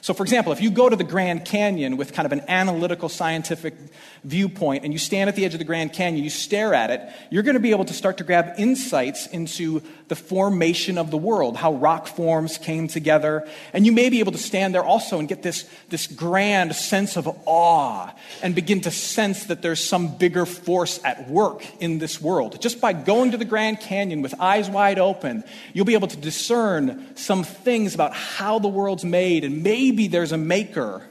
So, 0.00 0.14
for 0.14 0.22
example, 0.22 0.52
if 0.52 0.60
you 0.60 0.70
go 0.70 0.88
to 0.88 0.94
the 0.94 1.04
Grand 1.04 1.44
Canyon 1.44 1.96
with 1.96 2.12
kind 2.12 2.24
of 2.24 2.32
an 2.32 2.42
analytical 2.46 3.08
scientific 3.08 3.74
viewpoint 4.22 4.84
and 4.84 4.92
you 4.92 4.98
stand 4.98 5.28
at 5.28 5.34
the 5.34 5.44
edge 5.44 5.54
of 5.54 5.58
the 5.58 5.64
Grand 5.64 5.92
Canyon, 5.92 6.22
you 6.22 6.30
stare 6.30 6.72
at 6.72 6.90
it, 6.90 7.02
you're 7.30 7.42
going 7.42 7.54
to 7.54 7.60
be 7.60 7.72
able 7.72 7.84
to 7.84 7.92
start 7.92 8.18
to 8.18 8.24
grab 8.24 8.54
insights 8.58 9.26
into 9.26 9.82
the 10.06 10.14
formation 10.14 10.98
of 10.98 11.10
the 11.10 11.16
world, 11.16 11.56
how 11.56 11.74
rock 11.74 12.06
forms 12.06 12.58
came 12.58 12.86
together. 12.86 13.46
And 13.72 13.84
you 13.84 13.92
may 13.92 14.08
be 14.08 14.20
able 14.20 14.32
to 14.32 14.38
stand 14.38 14.74
there 14.74 14.84
also 14.84 15.18
and 15.18 15.28
get 15.28 15.42
this, 15.42 15.68
this 15.88 16.06
grand 16.06 16.74
sense 16.76 17.16
of 17.16 17.28
awe 17.44 18.12
and 18.42 18.54
begin 18.54 18.80
to 18.82 18.90
sense 18.90 19.46
that 19.46 19.62
there's 19.62 19.84
some 19.84 20.16
bigger 20.16 20.46
force 20.46 21.00
at 21.04 21.28
work 21.28 21.64
in 21.80 21.98
this 21.98 22.22
world. 22.22 22.60
Just 22.60 22.80
by 22.80 22.92
going 22.92 23.32
to 23.32 23.36
the 23.36 23.44
Grand 23.44 23.80
Canyon 23.80 24.22
with 24.22 24.34
eyes 24.40 24.70
wide 24.70 24.98
open, 24.98 25.42
you'll 25.72 25.84
be 25.84 25.94
able 25.94 26.08
to 26.08 26.16
discern 26.16 27.16
some 27.16 27.42
things 27.42 27.94
about 27.94 28.14
how 28.14 28.58
the 28.58 28.68
world's 28.68 29.04
made 29.04 29.44
and 29.44 29.62
maybe 29.62 29.87
there's 29.90 30.32
a 30.32 30.38
maker 30.38 31.08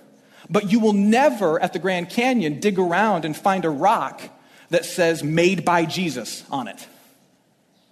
but 0.49 0.71
you 0.71 0.79
will 0.79 0.93
never, 0.93 1.61
at 1.61 1.73
the 1.73 1.79
Grand 1.79 2.09
Canyon, 2.09 2.59
dig 2.59 2.79
around 2.79 3.25
and 3.25 3.35
find 3.35 3.65
a 3.65 3.69
rock 3.69 4.21
that 4.69 4.85
says 4.85 5.23
made 5.23 5.65
by 5.65 5.85
Jesus 5.85 6.43
on 6.49 6.67
it. 6.67 6.87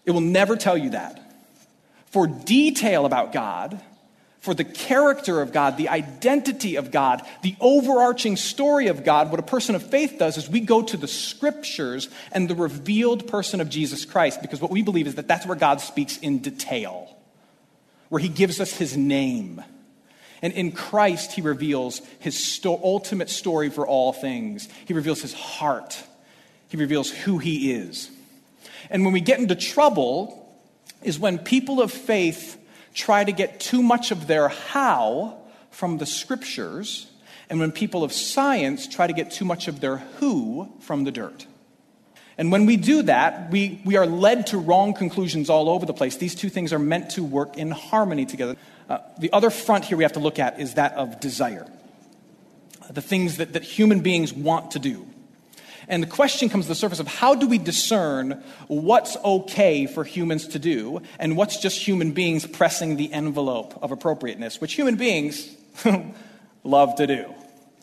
It 0.06 0.12
will 0.12 0.22
never 0.22 0.56
tell 0.56 0.78
you 0.78 0.92
that. 0.92 1.22
For 2.08 2.28
detail 2.28 3.06
about 3.06 3.34
God, 3.34 3.82
for 4.40 4.54
the 4.54 4.64
character 4.64 5.42
of 5.42 5.52
God, 5.52 5.76
the 5.76 5.90
identity 5.90 6.76
of 6.76 6.92
God, 6.92 7.24
the 7.42 7.56
overarching 7.60 8.38
story 8.38 8.88
of 8.88 9.04
God, 9.04 9.32
what 9.32 9.40
a 9.40 9.44
person 9.44 9.76
of 9.76 9.84
faith 9.90 10.16
does 10.20 10.38
is 10.38 10.48
we 10.48 10.60
go 10.60 10.82
to 10.82 10.98
the 10.98 11.08
scriptures 11.08 12.08
and 12.32 12.48
the 12.48 12.56
revealed 12.56 13.28
person 13.28 13.60
of 13.60 13.70
Jesus 13.70 14.06
Christ 14.06 14.42
because 14.42 14.62
what 14.62 14.72
we 14.72 14.84
believe 14.84 15.08
is 15.08 15.16
that 15.16 15.28
that's 15.28 15.46
where 15.46 15.58
God 15.58 15.82
speaks 15.82 16.18
in 16.18 16.40
detail, 16.40 17.14
where 18.10 18.22
he 18.22 18.30
gives 18.30 18.62
us 18.62 18.72
his 18.72 18.96
name 18.96 19.64
and 20.46 20.54
in 20.54 20.74
Christ, 20.74 21.32
he 21.32 21.42
reveals 21.42 22.04
his 22.20 22.38
sto- 22.38 22.80
ultimate 22.84 23.32
story 23.32 23.72
for 23.72 23.88
all 23.88 24.14
things. 24.14 24.70
He 24.86 24.94
reveals 24.94 25.20
his 25.24 25.34
heart, 25.34 26.04
he 26.68 26.78
reveals 26.78 27.10
who 27.10 27.40
he 27.40 27.72
is. 27.72 28.12
And 28.92 29.04
when 29.04 29.12
we 29.12 29.22
get 29.22 29.40
into 29.40 29.56
trouble, 29.56 30.56
is 31.02 31.18
when 31.18 31.40
people 31.40 31.82
of 31.82 31.92
faith 31.92 32.64
try 32.94 33.24
to 33.24 33.32
get 33.32 33.60
too 33.60 33.82
much 33.82 34.12
of 34.12 34.28
their 34.28 34.50
how 34.50 35.40
from 35.72 35.98
the 35.98 36.06
scriptures, 36.06 37.08
and 37.50 37.60
when 37.60 37.72
people 37.72 38.04
of 38.04 38.14
science 38.14 38.88
try 38.88 39.08
to 39.08 39.14
get 39.14 39.32
too 39.32 39.46
much 39.46 39.68
of 39.68 39.80
their 39.80 39.98
who 40.20 40.72
from 40.82 41.06
the 41.06 41.12
dirt. 41.12 41.48
And 42.38 42.52
when 42.52 42.66
we 42.66 42.76
do 42.76 43.04
that, 43.04 43.50
we, 43.50 43.82
we 43.86 43.96
are 43.96 44.06
led 44.06 44.48
to 44.48 44.58
wrong 44.58 44.94
conclusions 44.94 45.50
all 45.50 45.70
over 45.70 45.86
the 45.86 45.94
place. 45.94 46.18
These 46.18 46.36
two 46.36 46.50
things 46.50 46.74
are 46.74 46.80
meant 46.80 47.12
to 47.12 47.24
work 47.24 47.58
in 47.58 47.72
harmony 47.72 48.26
together. 48.26 48.58
Uh, 48.90 49.00
the 49.20 49.32
other 49.32 49.50
front 49.50 49.86
here 49.86 49.98
we 49.98 50.04
have 50.04 50.14
to 50.14 50.20
look 50.20 50.38
at 50.38 50.60
is 50.60 50.74
that 50.74 50.94
of 50.94 51.20
desire 51.20 51.66
the 52.90 53.02
things 53.02 53.38
that, 53.38 53.54
that 53.54 53.64
human 53.64 54.02
beings 54.02 54.34
want 54.34 54.72
to 54.72 54.80
do. 54.80 55.08
And 55.88 56.02
the 56.02 56.08
question 56.08 56.50
comes 56.50 56.66
to 56.66 56.70
the 56.70 56.76
surface 56.76 57.00
of 57.00 57.08
how 57.08 57.36
do 57.36 57.48
we 57.48 57.58
discern 57.58 58.44
what's 58.68 59.16
okay 59.18 59.86
for 59.86 60.04
humans 60.04 60.48
to 60.50 60.60
do 60.60 61.02
and 61.20 61.38
what's 61.38 61.60
just 61.60 61.80
human 61.80 62.12
beings 62.12 62.46
pressing 62.48 62.96
the 62.96 63.14
envelope 63.14 63.78
of 63.84 63.92
appropriateness, 63.92 64.60
which 64.60 64.74
human 64.74 64.96
beings 64.96 65.48
love 66.64 66.96
to 66.96 67.06
do. 67.06 67.32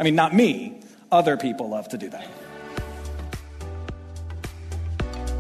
I 0.01 0.03
mean, 0.03 0.17
not 0.17 0.35
me, 0.35 0.83
other 1.13 1.37
people 1.37 1.69
love 1.69 1.89
to 1.91 1.99
do 1.99 2.11
that. 2.11 2.29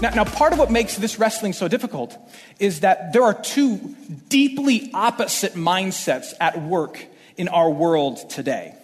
Now, 0.00 0.10
now, 0.10 0.24
part 0.24 0.54
of 0.54 0.58
what 0.58 0.70
makes 0.70 0.96
this 0.96 1.18
wrestling 1.18 1.52
so 1.52 1.68
difficult 1.68 2.16
is 2.58 2.80
that 2.80 3.12
there 3.12 3.22
are 3.22 3.34
two 3.34 3.94
deeply 4.28 4.90
opposite 4.94 5.52
mindsets 5.54 6.32
at 6.40 6.62
work 6.62 7.04
in 7.36 7.48
our 7.48 7.68
world 7.68 8.30
today. 8.30 8.74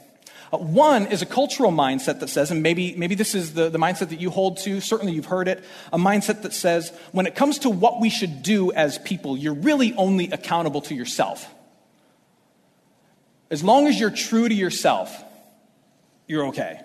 Uh, 0.53 0.59
one 0.59 1.07
is 1.07 1.23
a 1.23 1.27
cultural 1.27 1.73
mindset 1.73 2.21
that 2.21 2.29
says, 2.29 2.51
and 2.51 2.63
maybe, 2.63 2.95
maybe 2.97 3.15
this 3.15 3.35
is 3.35 3.55
the, 3.55 3.71
the 3.71 3.79
mindset 3.79 4.11
that 4.11 4.21
you 4.21 4.29
hold 4.29 4.59
to, 4.59 4.81
certainly 4.83 5.15
you've 5.15 5.27
heard 5.27 5.49
it, 5.49 5.65
a 5.91 5.99
mindset 5.99 6.43
that 6.43 6.53
says, 6.53 6.93
when 7.13 7.27
it 7.27 7.35
comes 7.35 7.61
to 7.61 7.71
what 7.71 7.99
we 7.99 8.11
should 8.11 8.43
do 8.43 8.71
as 8.73 8.99
people, 8.99 9.39
you're 9.39 9.55
really 9.55 9.95
only 9.95 10.31
accountable 10.31 10.83
to 10.83 10.95
yourself. 10.95 11.53
As 13.51 13.65
long 13.65 13.87
as 13.87 13.99
you're 13.99 14.11
true 14.11 14.49
to 14.49 14.55
yourself, 14.55 15.25
you're 16.27 16.49
okay. 16.49 16.81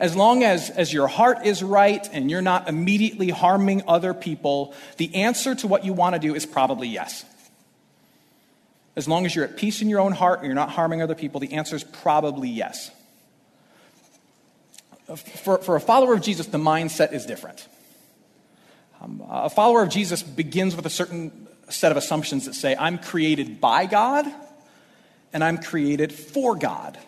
As 0.00 0.16
long 0.16 0.42
as, 0.42 0.70
as 0.70 0.92
your 0.94 1.06
heart 1.06 1.44
is 1.44 1.62
right 1.62 2.08
and 2.10 2.30
you're 2.30 2.40
not 2.40 2.68
immediately 2.68 3.28
harming 3.28 3.82
other 3.86 4.14
people, 4.14 4.74
the 4.96 5.14
answer 5.14 5.54
to 5.56 5.66
what 5.68 5.84
you 5.84 5.92
want 5.92 6.14
to 6.14 6.18
do 6.18 6.34
is 6.34 6.46
probably 6.46 6.88
yes. 6.88 7.24
As 8.96 9.06
long 9.06 9.26
as 9.26 9.34
you're 9.34 9.44
at 9.44 9.58
peace 9.58 9.82
in 9.82 9.90
your 9.90 10.00
own 10.00 10.12
heart 10.12 10.38
and 10.38 10.46
you're 10.46 10.54
not 10.54 10.70
harming 10.70 11.02
other 11.02 11.14
people, 11.14 11.38
the 11.38 11.52
answer 11.52 11.76
is 11.76 11.84
probably 11.84 12.48
yes. 12.48 12.90
For, 15.14 15.58
for 15.58 15.76
a 15.76 15.80
follower 15.80 16.14
of 16.14 16.22
Jesus, 16.22 16.46
the 16.46 16.58
mindset 16.58 17.12
is 17.12 17.26
different. 17.26 17.68
Um, 19.02 19.22
a 19.28 19.50
follower 19.50 19.82
of 19.82 19.90
Jesus 19.90 20.22
begins 20.22 20.76
with 20.76 20.86
a 20.86 20.90
certain 20.90 21.46
set 21.68 21.92
of 21.92 21.98
assumptions 21.98 22.46
that 22.46 22.54
say, 22.54 22.74
I'm 22.74 22.96
created 22.96 23.60
by 23.60 23.84
God 23.84 24.26
and 25.32 25.44
I'm 25.44 25.58
created 25.58 26.10
for 26.10 26.56
God. 26.56 26.98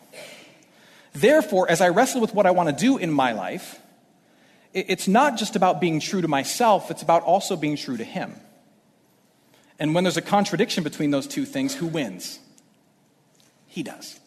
Therefore, 1.13 1.71
as 1.71 1.81
I 1.81 1.89
wrestle 1.91 2.21
with 2.21 2.35
what 2.35 2.47
I 2.47 2.51
want 2.53 2.69
to 2.69 2.75
do 2.75 2.97
in 2.97 3.11
my 3.11 3.33
life, 3.33 3.79
it's 4.73 5.07
not 5.07 5.37
just 5.37 5.57
about 5.57 5.81
being 5.81 6.01
true 6.01 6.23
to 6.23 6.29
myself, 6.29 6.91
it's 6.91 7.03
about 7.03 7.23
also 7.23 7.57
being 7.57 7.77
true 7.77 7.97
to 7.97 8.05
Him. 8.05 8.35
And 9.79 9.95
when 9.95 10.05
there's 10.05 10.17
a 10.17 10.23
contradiction 10.23 10.85
between 10.85 11.11
those 11.11 11.27
two 11.27 11.45
things, 11.45 11.75
who 11.75 11.87
wins? 11.87 12.39
He 13.67 13.83
does. 13.83 14.19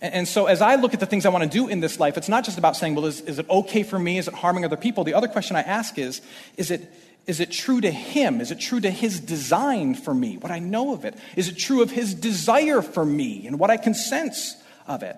And 0.00 0.26
so, 0.26 0.46
as 0.46 0.60
I 0.60 0.74
look 0.74 0.94
at 0.94 1.00
the 1.00 1.06
things 1.06 1.26
I 1.26 1.28
want 1.28 1.44
to 1.44 1.50
do 1.50 1.68
in 1.68 1.80
this 1.80 2.00
life, 2.00 2.16
it's 2.16 2.28
not 2.28 2.44
just 2.44 2.58
about 2.58 2.76
saying, 2.76 2.96
well, 2.96 3.06
is, 3.06 3.20
is 3.20 3.38
it 3.38 3.48
okay 3.48 3.84
for 3.84 3.98
me? 3.98 4.18
Is 4.18 4.26
it 4.26 4.34
harming 4.34 4.64
other 4.64 4.76
people? 4.76 5.04
The 5.04 5.14
other 5.14 5.28
question 5.28 5.54
I 5.54 5.62
ask 5.62 5.96
is, 5.96 6.20
is 6.56 6.72
it, 6.72 6.92
is 7.26 7.38
it 7.38 7.52
true 7.52 7.80
to 7.80 7.90
Him? 7.90 8.40
Is 8.40 8.50
it 8.50 8.58
true 8.58 8.80
to 8.80 8.90
His 8.90 9.20
design 9.20 9.94
for 9.94 10.12
me, 10.12 10.38
what 10.38 10.50
I 10.50 10.58
know 10.58 10.92
of 10.92 11.04
it? 11.04 11.16
Is 11.36 11.48
it 11.48 11.56
true 11.56 11.82
of 11.82 11.90
His 11.90 12.14
desire 12.14 12.82
for 12.82 13.04
me 13.04 13.46
and 13.46 13.60
what 13.60 13.70
I 13.70 13.76
can 13.76 13.94
sense 13.94 14.56
of 14.88 15.04
it? 15.04 15.16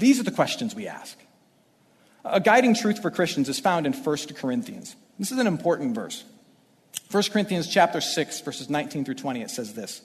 These 0.00 0.18
are 0.18 0.22
the 0.22 0.30
questions 0.30 0.74
we 0.74 0.88
ask. 0.88 1.16
A 2.24 2.40
guiding 2.40 2.74
truth 2.74 3.02
for 3.02 3.10
Christians 3.10 3.48
is 3.50 3.60
found 3.60 3.86
in 3.86 3.92
1 3.92 4.16
Corinthians. 4.34 4.96
This 5.18 5.30
is 5.30 5.38
an 5.38 5.46
important 5.46 5.94
verse. 5.94 6.24
1 7.10 7.22
Corinthians 7.24 7.68
chapter 7.68 8.00
6 8.00 8.40
verses 8.40 8.70
19 8.70 9.04
through 9.04 9.14
20 9.14 9.42
it 9.42 9.50
says 9.50 9.74
this. 9.74 10.00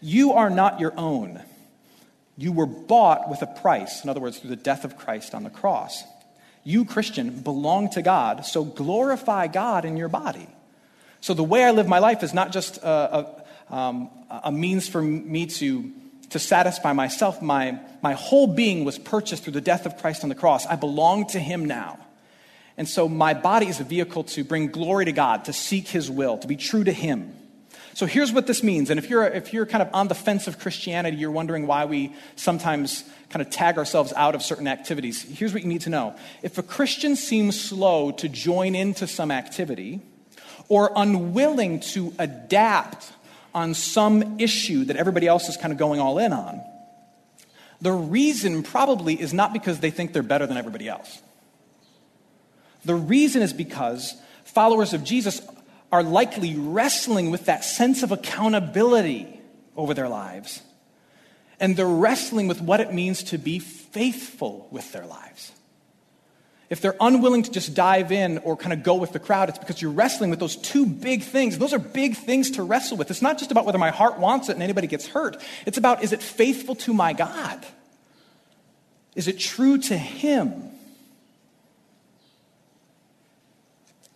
You 0.00 0.32
are 0.32 0.48
not 0.48 0.80
your 0.80 0.94
own. 0.96 1.42
You 2.38 2.52
were 2.52 2.66
bought 2.66 3.28
with 3.28 3.42
a 3.42 3.46
price, 3.46 4.02
in 4.02 4.10
other 4.10 4.20
words 4.20 4.38
through 4.38 4.50
the 4.50 4.56
death 4.56 4.84
of 4.84 4.96
Christ 4.96 5.34
on 5.34 5.44
the 5.44 5.50
cross. 5.50 6.02
You 6.64 6.86
Christian 6.86 7.40
belong 7.40 7.90
to 7.90 8.02
God, 8.02 8.46
so 8.46 8.64
glorify 8.64 9.46
God 9.48 9.84
in 9.84 9.98
your 9.98 10.08
body. 10.08 10.48
So 11.20 11.34
the 11.34 11.44
way 11.44 11.64
I 11.64 11.70
live 11.70 11.86
my 11.86 11.98
life 11.98 12.22
is 12.22 12.32
not 12.32 12.50
just 12.50 12.78
a, 12.78 13.44
a, 13.70 13.74
um, 13.74 14.10
a 14.30 14.50
means 14.50 14.88
for 14.88 15.02
me 15.02 15.46
to 15.46 15.92
to 16.30 16.38
satisfy 16.38 16.92
myself. 16.92 17.42
My, 17.42 17.78
my 18.02 18.12
whole 18.14 18.46
being 18.46 18.84
was 18.84 18.98
purchased 18.98 19.44
through 19.44 19.52
the 19.52 19.60
death 19.60 19.86
of 19.86 19.98
Christ 19.98 20.22
on 20.22 20.28
the 20.28 20.34
cross. 20.34 20.66
I 20.66 20.76
belong 20.76 21.26
to 21.28 21.38
Him 21.38 21.64
now. 21.64 21.98
And 22.76 22.88
so 22.88 23.08
my 23.08 23.34
body 23.34 23.66
is 23.66 23.80
a 23.80 23.84
vehicle 23.84 24.24
to 24.24 24.42
bring 24.42 24.68
glory 24.68 25.04
to 25.04 25.12
God, 25.12 25.44
to 25.44 25.52
seek 25.52 25.88
His 25.88 26.10
will, 26.10 26.38
to 26.38 26.48
be 26.48 26.56
true 26.56 26.84
to 26.84 26.92
Him. 26.92 27.32
So 27.94 28.06
here's 28.06 28.32
what 28.32 28.48
this 28.48 28.64
means. 28.64 28.90
And 28.90 28.98
if 28.98 29.08
you're, 29.08 29.24
if 29.24 29.52
you're 29.52 29.66
kind 29.66 29.80
of 29.80 29.88
on 29.94 30.08
the 30.08 30.16
fence 30.16 30.48
of 30.48 30.58
Christianity, 30.58 31.16
you're 31.16 31.30
wondering 31.30 31.68
why 31.68 31.84
we 31.84 32.12
sometimes 32.34 33.04
kind 33.30 33.40
of 33.40 33.50
tag 33.50 33.78
ourselves 33.78 34.12
out 34.16 34.34
of 34.34 34.42
certain 34.42 34.66
activities, 34.66 35.22
here's 35.22 35.52
what 35.52 35.62
you 35.62 35.68
need 35.68 35.82
to 35.82 35.90
know. 35.90 36.16
If 36.42 36.58
a 36.58 36.62
Christian 36.62 37.14
seems 37.14 37.60
slow 37.60 38.10
to 38.12 38.28
join 38.28 38.74
into 38.74 39.06
some 39.06 39.30
activity 39.30 40.00
or 40.68 40.90
unwilling 40.96 41.80
to 41.80 42.12
adapt 42.18 43.12
on 43.54 43.74
some 43.74 44.40
issue 44.40 44.84
that 44.86 44.96
everybody 44.96 45.26
else 45.26 45.48
is 45.48 45.56
kind 45.56 45.72
of 45.72 45.78
going 45.78 46.00
all 46.00 46.18
in 46.18 46.32
on, 46.32 46.62
the 47.80 47.92
reason 47.92 48.62
probably 48.62 49.20
is 49.20 49.32
not 49.32 49.52
because 49.52 49.80
they 49.80 49.90
think 49.90 50.12
they're 50.12 50.22
better 50.22 50.46
than 50.46 50.56
everybody 50.56 50.88
else. 50.88 51.20
The 52.84 52.94
reason 52.94 53.42
is 53.42 53.52
because 53.52 54.14
followers 54.44 54.92
of 54.92 55.04
Jesus 55.04 55.40
are 55.92 56.02
likely 56.02 56.56
wrestling 56.56 57.30
with 57.30 57.46
that 57.46 57.64
sense 57.64 58.02
of 58.02 58.10
accountability 58.10 59.40
over 59.76 59.94
their 59.94 60.08
lives. 60.08 60.62
And 61.60 61.76
they're 61.76 61.86
wrestling 61.86 62.48
with 62.48 62.60
what 62.60 62.80
it 62.80 62.92
means 62.92 63.22
to 63.24 63.38
be 63.38 63.58
faithful 63.58 64.68
with 64.70 64.92
their 64.92 65.06
lives. 65.06 65.52
If 66.70 66.80
they're 66.80 66.96
unwilling 67.00 67.42
to 67.42 67.50
just 67.50 67.74
dive 67.74 68.10
in 68.10 68.38
or 68.38 68.56
kind 68.56 68.72
of 68.72 68.82
go 68.82 68.94
with 68.94 69.12
the 69.12 69.18
crowd, 69.18 69.48
it's 69.48 69.58
because 69.58 69.82
you're 69.82 69.90
wrestling 69.90 70.30
with 70.30 70.38
those 70.38 70.56
two 70.56 70.86
big 70.86 71.22
things. 71.22 71.58
Those 71.58 71.74
are 71.74 71.78
big 71.78 72.16
things 72.16 72.52
to 72.52 72.62
wrestle 72.62 72.96
with. 72.96 73.10
It's 73.10 73.22
not 73.22 73.38
just 73.38 73.50
about 73.50 73.66
whether 73.66 73.78
my 73.78 73.90
heart 73.90 74.18
wants 74.18 74.48
it 74.48 74.52
and 74.52 74.62
anybody 74.62 74.86
gets 74.86 75.06
hurt. 75.06 75.36
It's 75.66 75.78
about 75.78 76.02
is 76.02 76.12
it 76.12 76.22
faithful 76.22 76.74
to 76.76 76.94
my 76.94 77.12
God? 77.12 77.64
Is 79.14 79.28
it 79.28 79.38
true 79.38 79.78
to 79.78 79.96
Him? 79.96 80.70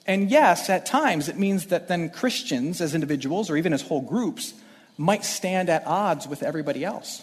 And 0.06 0.30
yes, 0.30 0.70
at 0.70 0.86
times 0.86 1.28
it 1.28 1.36
means 1.36 1.66
that 1.66 1.88
then 1.88 2.08
Christians 2.08 2.80
as 2.80 2.94
individuals 2.94 3.50
or 3.50 3.58
even 3.58 3.74
as 3.74 3.82
whole 3.82 4.00
groups 4.00 4.54
might 4.96 5.24
stand 5.24 5.68
at 5.68 5.86
odds 5.86 6.26
with 6.26 6.42
everybody 6.42 6.82
else 6.82 7.22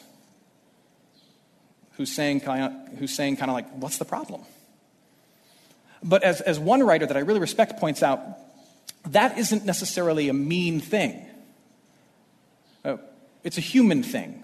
who's 1.97 2.11
saying 2.11 2.41
who's 2.99 3.13
saying 3.13 3.37
kind 3.37 3.49
of 3.49 3.55
like, 3.55 3.69
what's 3.71 3.97
the 3.97 4.05
problem? 4.05 4.41
But 6.05 6.23
as, 6.23 6.39
as 6.39 6.59
one 6.59 6.83
writer 6.83 7.07
that 7.07 7.17
I 7.17 7.21
really 7.21 7.39
respect 7.39 7.79
points 7.79 8.03
out, 8.03 8.21
that 9.07 9.39
isn't 9.39 9.65
necessarily 9.65 10.29
a 10.29 10.33
mean 10.33 10.79
thing. 10.79 11.25
Uh, 12.85 12.97
it's 13.43 13.57
a 13.57 13.61
human 13.61 14.03
thing. 14.03 14.43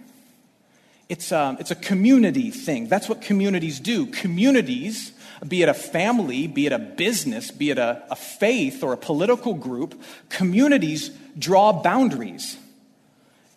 It's, 1.07 1.31
um, 1.31 1.57
it's 1.59 1.69
a 1.69 1.75
community 1.75 2.49
thing. 2.49 2.87
That's 2.87 3.07
what 3.07 3.21
communities 3.21 3.79
do. 3.79 4.07
Communities, 4.07 5.11
be 5.47 5.61
it 5.61 5.69
a 5.69 5.73
family, 5.73 6.47
be 6.47 6.65
it 6.65 6.71
a 6.71 6.79
business, 6.79 7.51
be 7.51 7.69
it 7.69 7.77
a, 7.77 8.03
a 8.09 8.15
faith 8.15 8.81
or 8.81 8.93
a 8.93 8.97
political 8.97 9.53
group, 9.53 10.01
communities 10.29 11.11
draw 11.37 11.73
boundaries. 11.73 12.57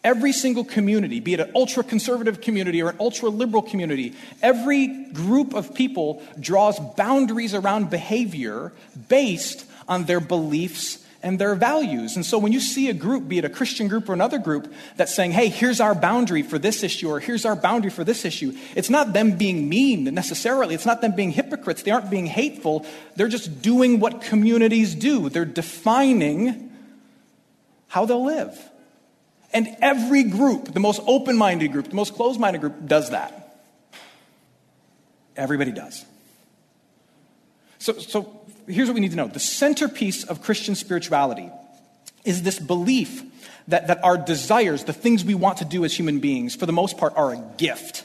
Every 0.05 0.33
single 0.33 0.65
community, 0.65 1.19
be 1.19 1.33
it 1.33 1.41
an 1.41 1.51
ultra 1.55 1.83
conservative 1.83 2.43
community 2.43 2.83
or 2.83 2.91
an 2.91 2.97
ultra 3.01 3.31
liberal 3.31 3.63
community, 3.63 4.15
every 4.43 4.87
group 4.87 5.55
of 5.55 5.75
people 5.75 6.23
draws 6.39 6.79
boundaries 6.79 7.55
around 7.55 7.89
behavior 7.89 8.73
based 9.09 9.65
on 9.89 10.05
their 10.05 10.21
beliefs 10.21 11.05
and 11.23 11.39
their 11.39 11.55
values. 11.55 12.17
And 12.17 12.25
so 12.25 12.37
when 12.37 12.53
you 12.53 12.61
see 12.61 12.91
a 12.91 12.93
group, 12.93 13.27
be 13.27 13.39
it 13.39 13.47
a 13.47 13.49
Christian 13.49 13.89
group 13.89 14.11
or 14.11 14.13
another 14.13 14.39
group, 14.39 14.71
that's 14.97 15.15
saying, 15.15 15.33
hey, 15.33 15.49
here's 15.49 15.81
our 15.81 15.95
boundary 15.95 16.43
for 16.43 16.59
this 16.59 16.83
issue 16.83 17.09
or 17.09 17.19
here's 17.19 17.47
our 17.47 17.57
boundary 17.57 17.91
for 17.91 18.05
this 18.05 18.27
issue, 18.27 18.53
it's 18.77 18.91
not 18.91 19.15
them 19.15 19.39
being 19.39 19.67
mean 19.67 20.05
necessarily. 20.05 20.75
It's 20.75 20.85
not 20.85 21.01
them 21.01 21.17
being 21.17 21.31
hypocrites. 21.31 21.83
They 21.83 21.93
aren't 21.93 22.11
being 22.11 22.27
hateful. 22.27 22.85
They're 23.17 23.29
just 23.29 23.63
doing 23.63 24.01
what 24.01 24.21
communities 24.21 24.95
do, 24.95 25.31
they're 25.31 25.47
defining 25.47 26.71
how 27.89 28.05
they'll 28.05 28.27
live. 28.27 28.59
And 29.55 29.77
every 29.81 30.25
group, 30.25 30.75
the 30.75 30.81
most 30.81 31.01
open 31.07 31.37
minded 31.37 31.71
group, 31.71 31.89
the 31.89 31.95
most 31.95 32.15
closed 32.15 32.41
minded 32.41 32.61
group, 32.61 32.87
does 32.87 33.11
that. 33.11 33.63
Everybody 35.37 35.71
does. 35.71 36.05
So, 37.79 37.93
so 37.95 38.41
here's 38.67 38.89
what 38.89 38.95
we 38.95 39.01
need 39.01 39.13
to 39.13 39.17
know 39.17 39.29
the 39.29 39.39
centerpiece 39.39 40.25
of 40.25 40.43
Christian 40.43 40.75
spirituality 40.75 41.51
is 42.25 42.43
this 42.43 42.59
belief 42.59 43.23
that, 43.69 43.87
that 43.87 44.03
our 44.03 44.17
desires, 44.17 44.85
the 44.85 44.93
things 44.93 45.25
we 45.25 45.35
want 45.35 45.59
to 45.59 45.65
do 45.65 45.85
as 45.85 45.97
human 45.97 46.19
beings, 46.19 46.57
for 46.57 46.67
the 46.67 46.73
most 46.73 46.99
part, 46.99 47.15
are 47.17 47.33
a 47.33 47.55
gift. 47.57 48.05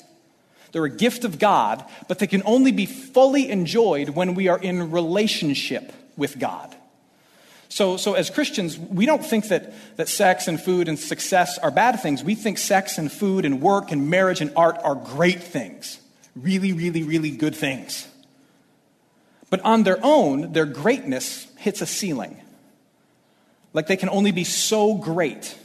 They're 0.71 0.85
a 0.85 0.89
gift 0.89 1.25
of 1.25 1.39
God, 1.39 1.83
but 2.07 2.19
they 2.19 2.27
can 2.27 2.43
only 2.45 2.71
be 2.71 2.85
fully 2.85 3.49
enjoyed 3.49 4.09
when 4.09 4.35
we 4.35 4.49
are 4.49 4.59
in 4.59 4.91
relationship 4.91 5.91
with 6.15 6.37
God. 6.37 6.75
So, 7.69 7.97
so 7.97 8.15
as 8.15 8.31
Christians, 8.31 8.77
we 8.77 9.05
don't 9.05 9.23
think 9.23 9.49
that, 9.49 9.73
that 9.97 10.09
sex 10.09 10.47
and 10.47 10.59
food 10.59 10.87
and 10.87 10.97
success 10.97 11.59
are 11.59 11.69
bad 11.69 11.99
things. 12.01 12.23
We 12.23 12.33
think 12.33 12.57
sex 12.57 12.97
and 12.97 13.11
food 13.11 13.45
and 13.45 13.61
work 13.61 13.91
and 13.91 14.09
marriage 14.09 14.41
and 14.41 14.51
art 14.55 14.77
are 14.83 14.95
great 14.95 15.41
things. 15.41 15.99
Really, 16.35 16.73
really, 16.73 17.03
really 17.03 17.31
good 17.31 17.55
things. 17.55 18.07
But 19.51 19.61
on 19.61 19.83
their 19.83 19.99
own, 20.01 20.51
their 20.53 20.65
greatness 20.65 21.47
hits 21.57 21.81
a 21.81 21.85
ceiling. 21.85 22.41
Like 23.73 23.87
they 23.87 23.97
can 23.97 24.09
only 24.09 24.31
be 24.31 24.43
so 24.43 24.95
great. 24.95 25.55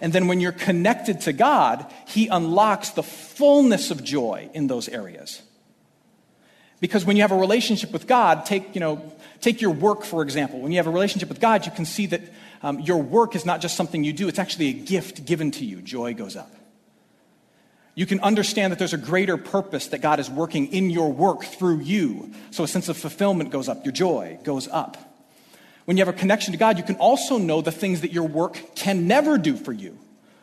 And 0.00 0.12
then 0.12 0.28
when 0.28 0.40
you're 0.40 0.52
connected 0.52 1.20
to 1.22 1.32
God, 1.32 1.86
He 2.08 2.28
unlocks 2.28 2.90
the 2.90 3.02
fullness 3.02 3.90
of 3.90 4.02
joy 4.02 4.48
in 4.54 4.68
those 4.68 4.88
areas. 4.88 5.42
Because 6.82 7.04
when 7.04 7.14
you 7.14 7.22
have 7.22 7.30
a 7.30 7.36
relationship 7.36 7.92
with 7.92 8.08
God, 8.08 8.44
take, 8.44 8.74
you 8.74 8.80
know, 8.80 9.00
take 9.40 9.60
your 9.60 9.70
work, 9.70 10.02
for 10.02 10.20
example. 10.20 10.58
When 10.58 10.72
you 10.72 10.78
have 10.78 10.88
a 10.88 10.90
relationship 10.90 11.28
with 11.28 11.38
God, 11.38 11.64
you 11.64 11.70
can 11.70 11.84
see 11.84 12.06
that 12.06 12.22
um, 12.60 12.80
your 12.80 13.00
work 13.00 13.36
is 13.36 13.46
not 13.46 13.60
just 13.60 13.76
something 13.76 14.02
you 14.02 14.12
do, 14.12 14.26
it's 14.26 14.40
actually 14.40 14.66
a 14.66 14.72
gift 14.72 15.24
given 15.24 15.52
to 15.52 15.64
you. 15.64 15.80
Joy 15.80 16.12
goes 16.12 16.34
up. 16.34 16.52
You 17.94 18.04
can 18.04 18.18
understand 18.18 18.72
that 18.72 18.80
there's 18.80 18.94
a 18.94 18.98
greater 18.98 19.36
purpose 19.36 19.86
that 19.88 20.00
God 20.00 20.18
is 20.18 20.28
working 20.28 20.72
in 20.72 20.90
your 20.90 21.12
work 21.12 21.44
through 21.44 21.82
you. 21.82 22.32
So 22.50 22.64
a 22.64 22.68
sense 22.68 22.88
of 22.88 22.96
fulfillment 22.96 23.50
goes 23.50 23.68
up, 23.68 23.84
your 23.84 23.92
joy 23.92 24.40
goes 24.42 24.66
up. 24.66 24.96
When 25.84 25.96
you 25.96 26.04
have 26.04 26.12
a 26.12 26.18
connection 26.18 26.50
to 26.50 26.58
God, 26.58 26.78
you 26.78 26.84
can 26.84 26.96
also 26.96 27.38
know 27.38 27.60
the 27.60 27.70
things 27.70 28.00
that 28.00 28.12
your 28.12 28.26
work 28.26 28.58
can 28.74 29.06
never 29.06 29.38
do 29.38 29.56
for 29.56 29.72
you. 29.72 29.98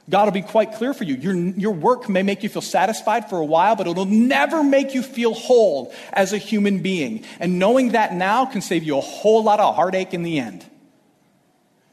God 0.09 0.25
will 0.25 0.31
be 0.31 0.41
quite 0.41 0.73
clear 0.73 0.93
for 0.93 1.03
you. 1.03 1.15
Your, 1.15 1.35
your 1.35 1.71
work 1.71 2.09
may 2.09 2.23
make 2.23 2.41
you 2.41 2.49
feel 2.49 2.63
satisfied 2.63 3.29
for 3.29 3.37
a 3.37 3.45
while, 3.45 3.75
but 3.75 3.85
it'll 3.85 4.05
never 4.05 4.63
make 4.63 4.95
you 4.95 5.03
feel 5.03 5.33
whole 5.33 5.93
as 6.11 6.33
a 6.33 6.37
human 6.37 6.79
being. 6.79 7.23
And 7.39 7.59
knowing 7.59 7.89
that 7.91 8.13
now 8.13 8.45
can 8.45 8.61
save 8.61 8.83
you 8.83 8.97
a 8.97 9.01
whole 9.01 9.43
lot 9.43 9.59
of 9.59 9.75
heartache 9.75 10.13
in 10.13 10.23
the 10.23 10.39
end. 10.39 10.65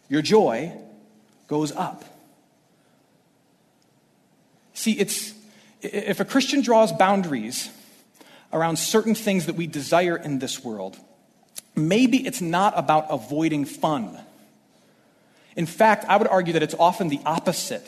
Your 0.09 0.23
joy 0.23 0.73
goes 1.47 1.73
up. 1.73 2.05
See, 4.73 4.93
it's, 4.93 5.35
if 5.83 6.21
a 6.21 6.25
Christian 6.25 6.63
draws 6.63 6.93
boundaries 6.93 7.71
around 8.53 8.79
certain 8.79 9.15
things 9.15 9.47
that 9.47 9.57
we 9.57 9.67
desire 9.67 10.17
in 10.17 10.39
this 10.39 10.65
world, 10.65 10.97
maybe 11.75 12.27
it's 12.27 12.41
not 12.41 12.73
about 12.77 13.07
avoiding 13.11 13.65
fun. 13.65 14.19
In 15.57 15.67
fact, 15.67 16.05
I 16.09 16.17
would 16.17 16.29
argue 16.29 16.53
that 16.55 16.63
it's 16.63 16.75
often 16.79 17.09
the 17.09 17.21
opposite. 17.27 17.87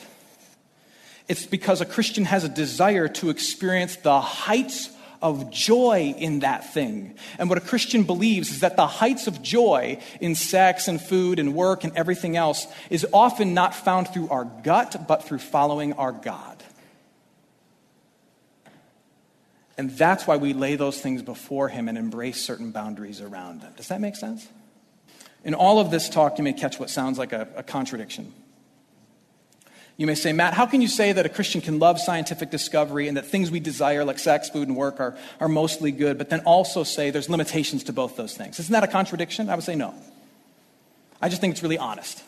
It's 1.29 1.47
because 1.47 1.81
a 1.81 1.87
Christian 1.87 2.25
has 2.25 2.45
a 2.45 2.49
desire 2.49 3.07
to 3.09 3.31
experience 3.31 3.97
the 3.97 4.21
heights 4.21 4.91
of 5.21 5.51
joy 5.51 6.15
in 6.17 6.41
that 6.41 6.73
thing. 6.73 7.15
And 7.39 7.49
what 7.49 7.59
a 7.59 7.61
Christian 7.61 8.05
believes 8.05 8.51
is 8.51 8.61
that 8.61 8.77
the 8.77 8.87
heights 8.87 9.27
of 9.27 9.43
joy 9.43 10.01
in 10.21 10.35
sex 10.35 10.89
and 10.89 11.01
food 11.01 11.39
and 11.39 11.55
work 11.55 11.85
and 11.85 11.95
everything 11.97 12.37
else 12.37 12.67
is 12.89 13.07
often 13.13 13.53
not 13.53 13.75
found 13.75 14.09
through 14.09 14.29
our 14.29 14.45
gut, 14.45 15.07
but 15.07 15.25
through 15.25 15.39
following 15.39 15.93
our 15.95 16.13
God. 16.13 16.63
And 19.77 19.91
that's 19.91 20.27
why 20.27 20.37
we 20.37 20.55
lay 20.55 20.75
those 20.77 21.01
things 21.01 21.23
before 21.23 21.69
Him 21.69 21.89
and 21.89 21.97
embrace 21.97 22.41
certain 22.41 22.73
boundaries 22.73 23.21
around 23.21 23.61
them. 23.61 23.73
Does 23.77 23.89
that 23.89 24.01
make 24.01 24.17
sense? 24.17 24.49
In 25.45 25.55
all 25.55 25.79
of 25.79 25.91
this 25.91 26.09
talk, 26.09 26.39
you 26.39 26.45
may 26.45 26.53
catch 26.53 26.81
what 26.81 26.91
sounds 26.91 27.17
like 27.17 27.33
a, 27.33 27.49
a 27.55 27.63
contradiction. 27.63 28.33
You 29.99 30.07
may 30.07 30.15
say, 30.15 30.33
Matt, 30.33 30.55
how 30.55 30.65
can 30.65 30.81
you 30.81 30.87
say 30.87 31.13
that 31.13 31.27
a 31.27 31.29
Christian 31.29 31.61
can 31.61 31.81
love 31.81 32.01
scientific 32.01 32.51
discovery 32.51 33.09
and 33.09 33.17
that 33.17 33.27
things 33.27 33.51
we 33.51 33.59
desire, 33.59 34.05
like 34.05 34.21
sex, 34.21 34.49
food, 34.49 34.69
and 34.69 34.77
work, 34.77 35.01
are, 35.01 35.17
are 35.41 35.49
mostly 35.49 35.91
good, 35.91 36.19
but 36.19 36.31
then 36.31 36.39
also 36.41 36.85
say 36.85 37.11
there's 37.11 37.29
limitations 37.29 37.83
to 37.85 37.93
both 37.93 38.17
those 38.17 38.37
things? 38.37 38.61
Isn't 38.61 38.73
that 38.73 38.85
a 38.85 38.89
contradiction? 38.89 39.51
I 39.51 39.57
would 39.57 39.65
say 39.65 39.75
no. 39.75 39.93
I 41.21 41.29
just 41.29 41.41
think 41.41 41.51
it's 41.51 41.65
really 41.65 41.79
honest. 41.79 42.23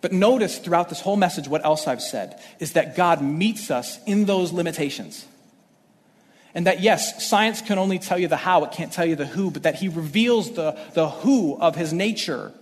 But 0.00 0.12
notice 0.12 0.58
throughout 0.58 0.88
this 0.88 1.00
whole 1.00 1.16
message 1.16 1.46
what 1.46 1.64
else 1.64 1.86
I've 1.86 2.02
said 2.02 2.42
is 2.58 2.72
that 2.72 2.96
God 2.96 3.22
meets 3.22 3.70
us 3.70 4.02
in 4.04 4.24
those 4.24 4.52
limitations. 4.52 5.24
And 6.52 6.66
that, 6.66 6.80
yes, 6.80 7.24
science 7.24 7.62
can 7.62 7.78
only 7.78 8.00
tell 8.00 8.18
you 8.18 8.26
the 8.26 8.36
how, 8.36 8.64
it 8.64 8.72
can't 8.72 8.92
tell 8.92 9.06
you 9.06 9.14
the 9.14 9.24
who, 9.24 9.52
but 9.52 9.62
that 9.62 9.76
He 9.76 9.88
reveals 9.88 10.50
the, 10.54 10.76
the 10.94 11.08
who 11.08 11.56
of 11.60 11.76
His 11.76 11.92
nature 11.92 12.52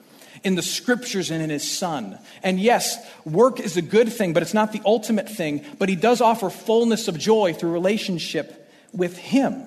in 0.45 0.55
the 0.55 0.63
scriptures 0.63 1.31
and 1.31 1.43
in 1.43 1.51
his 1.51 1.69
son. 1.71 2.19
And 2.43 2.61
yes, 2.61 2.99
work 3.25 3.61
is 3.61 3.77
a 3.77 3.83
good 3.83 4.13
thing, 4.13 4.33
but 4.33 4.43
it's 4.43 4.55
not 4.55 4.73
the 4.73 4.83
ultimate 4.85 5.29
thing. 5.29 5.65
But 5.79 5.89
he 5.89 5.97
does 5.97 6.21
offer 6.21 6.51
fullness 6.51 7.09
of 7.09 7.19
joy 7.19 7.55
through 7.55 7.73
relationship 7.73 8.71
with 8.93 9.17
him. 9.17 9.63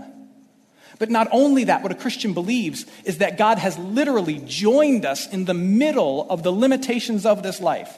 But 0.97 1.09
not 1.09 1.27
only 1.31 1.65
that, 1.65 1.83
what 1.83 1.91
a 1.91 1.95
Christian 1.95 2.33
believes 2.33 2.85
is 3.03 3.17
that 3.17 3.37
God 3.37 3.57
has 3.57 3.77
literally 3.77 4.41
joined 4.45 5.05
us 5.05 5.27
in 5.27 5.45
the 5.45 5.53
middle 5.53 6.29
of 6.29 6.43
the 6.43 6.51
limitations 6.51 7.25
of 7.25 7.43
this 7.43 7.59
life. 7.59 7.97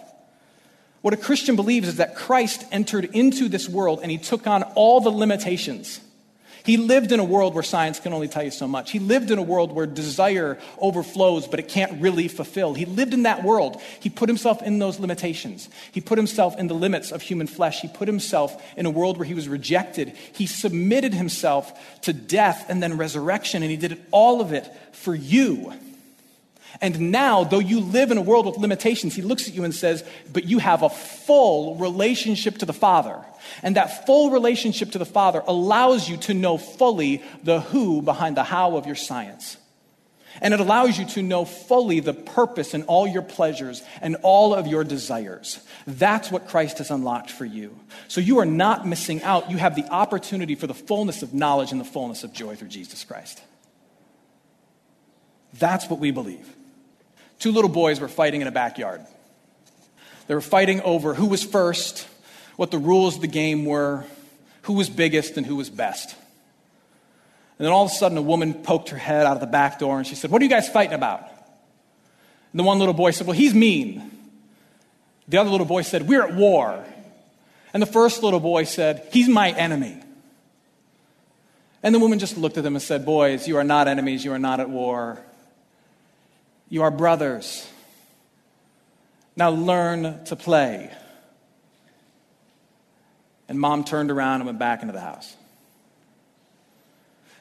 What 1.02 1.14
a 1.14 1.18
Christian 1.18 1.56
believes 1.56 1.88
is 1.88 1.98
that 1.98 2.16
Christ 2.16 2.66
entered 2.72 3.06
into 3.14 3.50
this 3.50 3.70
world 3.70 4.00
and 4.02 4.10
he 4.10 4.18
took 4.18 4.48
on 4.48 4.64
all 4.64 5.00
the 5.00 5.12
limitations 5.12 6.02
he 6.68 6.76
lived 6.76 7.14
in 7.14 7.22
a 7.22 7.24
world 7.24 7.54
where 7.54 7.64
science 7.64 7.98
can 8.02 8.12
only 8.12 8.28
tell 8.28 8.44
you 8.44 8.52
so 8.52 8.68
much. 8.68 8.92
He 8.92 9.00
lived 9.00 9.32
in 9.32 9.40
a 9.40 9.42
world 9.42 9.72
where 9.72 9.86
desire 9.86 10.60
overflows, 10.78 11.48
but 11.48 11.62
it 11.62 11.70
can't 11.70 12.02
really 12.02 12.28
fulfill. 12.28 12.74
He 12.74 12.84
lived 12.84 13.14
in 13.14 13.24
that 13.24 13.42
world. 13.42 13.82
He 14.02 14.10
put 14.10 14.28
himself 14.28 14.62
in 14.62 14.78
those 14.78 15.00
limitations. 15.00 15.70
He 15.94 16.02
put 16.02 16.18
himself 16.18 16.58
in 16.58 16.68
the 16.68 16.74
limits 16.74 17.14
of 17.14 17.22
human 17.22 17.48
flesh. 17.48 17.80
He 17.80 17.88
put 17.88 18.10
himself 18.10 18.62
in 18.76 18.86
a 18.86 18.90
world 18.90 19.18
where 19.18 19.26
he 19.26 19.34
was 19.34 19.48
rejected. 19.48 20.10
He 20.34 20.46
submitted 20.46 21.14
himself 21.14 22.02
to 22.02 22.12
death 22.12 22.66
and 22.68 22.84
then 22.84 22.98
resurrection, 22.98 23.64
and 23.64 23.72
he 23.72 23.78
did 23.78 24.06
all 24.12 24.42
of 24.42 24.52
it 24.52 24.70
for 24.92 25.16
you. 25.16 25.72
And 26.82 27.12
now, 27.12 27.44
though 27.44 27.60
you 27.60 27.80
live 27.80 28.12
in 28.12 28.18
a 28.18 28.22
world 28.22 28.46
with 28.46 28.58
limitations, 28.58 29.16
he 29.16 29.22
looks 29.22 29.48
at 29.48 29.56
you 29.56 29.64
and 29.64 29.74
says, 29.74 30.04
But 30.32 30.46
you 30.46 30.60
have 30.60 30.84
a 30.84 30.90
full 30.90 31.76
relationship 31.76 32.60
to 32.60 32.66
the 32.66 32.74
Father. 32.74 33.24
And 33.64 33.76
that 33.76 34.06
full 34.06 34.32
relationship 34.32 34.92
to 34.92 34.98
the 34.98 35.06
Father 35.06 35.44
allows 35.48 36.10
you 36.10 36.18
to 36.18 36.34
know 36.34 36.58
fully 36.58 37.24
the 37.44 37.62
who 37.62 38.02
behind 38.02 38.38
the 38.38 38.44
how 38.44 38.78
of 38.78 38.86
your 38.86 38.96
science. 38.96 39.58
And 40.42 40.54
it 40.54 40.60
allows 40.60 41.00
you 41.00 41.06
to 41.06 41.24
know 41.24 41.46
fully 41.46 42.00
the 42.00 42.14
purpose 42.14 42.74
in 42.74 42.84
all 42.84 43.08
your 43.08 43.22
pleasures 43.22 43.82
and 44.02 44.18
all 44.22 44.54
of 44.54 44.68
your 44.68 44.84
desires. 44.84 45.60
That's 45.88 46.30
what 46.30 46.48
Christ 46.48 46.78
has 46.78 46.92
unlocked 46.92 47.32
for 47.32 47.46
you. 47.46 47.80
So 48.08 48.22
you 48.22 48.38
are 48.40 48.46
not 48.46 48.86
missing 48.86 49.24
out. 49.24 49.50
You 49.50 49.58
have 49.58 49.76
the 49.76 49.88
opportunity 49.90 50.54
for 50.54 50.68
the 50.68 50.76
fullness 50.76 51.24
of 51.24 51.34
knowledge 51.34 51.72
and 51.72 51.82
the 51.82 51.86
fullness 51.86 52.24
of 52.24 52.34
joy 52.34 52.56
through 52.56 52.68
Jesus 52.68 53.04
Christ. 53.04 53.42
That's 55.54 55.90
what 55.90 56.00
we 56.00 56.12
believe. 56.12 56.57
Two 57.40 57.52
little 57.52 57.70
boys 57.70 58.00
were 58.00 58.08
fighting 58.08 58.42
in 58.42 58.48
a 58.48 58.52
backyard. 58.52 59.02
They 60.28 60.36
were 60.36 60.42
fighting 60.42 60.82
over 60.82 61.14
who 61.14 61.28
was 61.28 61.44
first, 61.44 62.08
what 62.56 62.72
the 62.72 62.78
rules 62.78 63.16
of 63.16 63.22
the 63.22 63.28
game 63.28 63.66
were, 63.66 64.06
who 64.64 64.74
was 64.74 64.90
biggest, 64.90 65.38
and 65.38 65.46
who 65.46 65.56
was 65.56 65.70
best. 65.70 66.16
And 67.58 67.66
then 67.66 67.72
all 67.72 67.86
of 67.86 67.92
a 67.92 67.94
sudden, 67.94 68.18
a 68.18 68.22
woman 68.22 68.54
poked 68.54 68.90
her 68.90 68.98
head 68.98 69.26
out 69.26 69.34
of 69.34 69.40
the 69.40 69.48
back 69.48 69.80
door 69.80 69.98
and 69.98 70.06
she 70.06 70.16
said, 70.16 70.30
What 70.30 70.42
are 70.42 70.46
you 70.46 70.50
guys 70.50 70.70
fighting 70.70 70.94
about? 70.94 71.22
And 71.22 72.60
the 72.60 72.64
one 72.64 72.78
little 72.80 72.94
boy 72.94 73.12
said, 73.12 73.26
Well, 73.26 73.36
he's 73.36 73.54
mean. 73.54 74.12
The 75.28 75.38
other 75.38 75.50
little 75.50 75.66
boy 75.66 75.82
said, 75.82 76.08
We're 76.08 76.24
at 76.24 76.36
war. 76.36 76.86
And 77.74 77.82
the 77.82 77.88
first 77.88 78.22
little 78.22 78.40
boy 78.40 78.66
said, 78.66 79.08
He's 79.12 79.28
my 79.28 79.52
enemy. 79.52 80.02
And 81.82 81.96
the 81.96 82.00
woman 82.00 82.20
just 82.20 82.38
looked 82.38 82.58
at 82.58 82.64
them 82.64 82.76
and 82.76 82.82
said, 82.82 83.06
Boys, 83.06 83.48
you 83.48 83.58
are 83.58 83.64
not 83.64 83.88
enemies, 83.88 84.24
you 84.24 84.34
are 84.34 84.40
not 84.40 84.60
at 84.60 84.70
war. 84.70 85.20
You 86.70 86.84
are 86.84 86.92
brothers. 86.92 87.68
Now 89.36 89.50
learn 89.52 90.24
to 90.26 90.36
play. 90.36 90.92
And 93.48 93.60
mom 93.60 93.84
turned 93.84 94.12
around 94.12 94.42
and 94.42 94.46
went 94.46 94.60
back 94.60 94.82
into 94.82 94.94
the 94.94 95.00
house. 95.00 95.36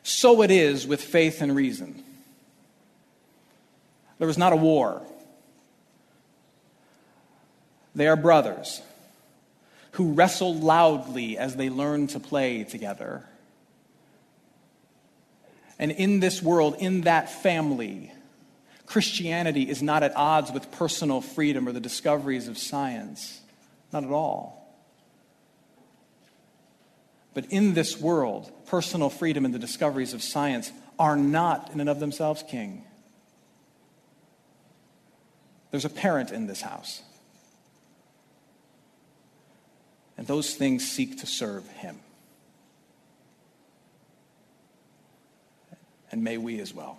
So 0.02 0.42
it 0.42 0.52
is 0.52 0.86
with 0.86 1.02
faith 1.02 1.42
and 1.42 1.56
reason. 1.56 2.04
There 4.18 4.28
was 4.28 4.38
not 4.38 4.52
a 4.52 4.56
war. 4.56 5.02
They 7.94 8.06
are 8.06 8.16
brothers 8.16 8.82
who 9.92 10.12
wrestle 10.12 10.54
loudly 10.54 11.38
as 11.38 11.56
they 11.56 11.70
learn 11.70 12.06
to 12.08 12.20
play 12.20 12.62
together. 12.64 13.24
And 15.78 15.90
in 15.90 16.20
this 16.20 16.42
world, 16.42 16.76
in 16.78 17.00
that 17.02 17.30
family, 17.30 18.12
Christianity 18.86 19.68
is 19.68 19.82
not 19.82 20.02
at 20.02 20.16
odds 20.16 20.52
with 20.52 20.70
personal 20.70 21.20
freedom 21.20 21.68
or 21.68 21.72
the 21.72 21.80
discoveries 21.80 22.48
of 22.48 22.56
science. 22.56 23.40
Not 23.92 24.04
at 24.04 24.10
all. 24.10 24.56
But 27.34 27.46
in 27.50 27.74
this 27.74 28.00
world, 28.00 28.50
personal 28.66 29.10
freedom 29.10 29.44
and 29.44 29.52
the 29.52 29.58
discoveries 29.58 30.14
of 30.14 30.22
science 30.22 30.72
are 30.98 31.16
not 31.16 31.70
in 31.72 31.80
and 31.80 31.90
of 31.90 32.00
themselves 32.00 32.42
king. 32.48 32.84
There's 35.70 35.84
a 35.84 35.90
parent 35.90 36.30
in 36.30 36.46
this 36.46 36.62
house. 36.62 37.02
And 40.16 40.26
those 40.26 40.54
things 40.54 40.88
seek 40.88 41.18
to 41.20 41.26
serve 41.26 41.68
him. 41.68 41.98
And 46.10 46.24
may 46.24 46.38
we 46.38 46.60
as 46.60 46.72
well. 46.72 46.98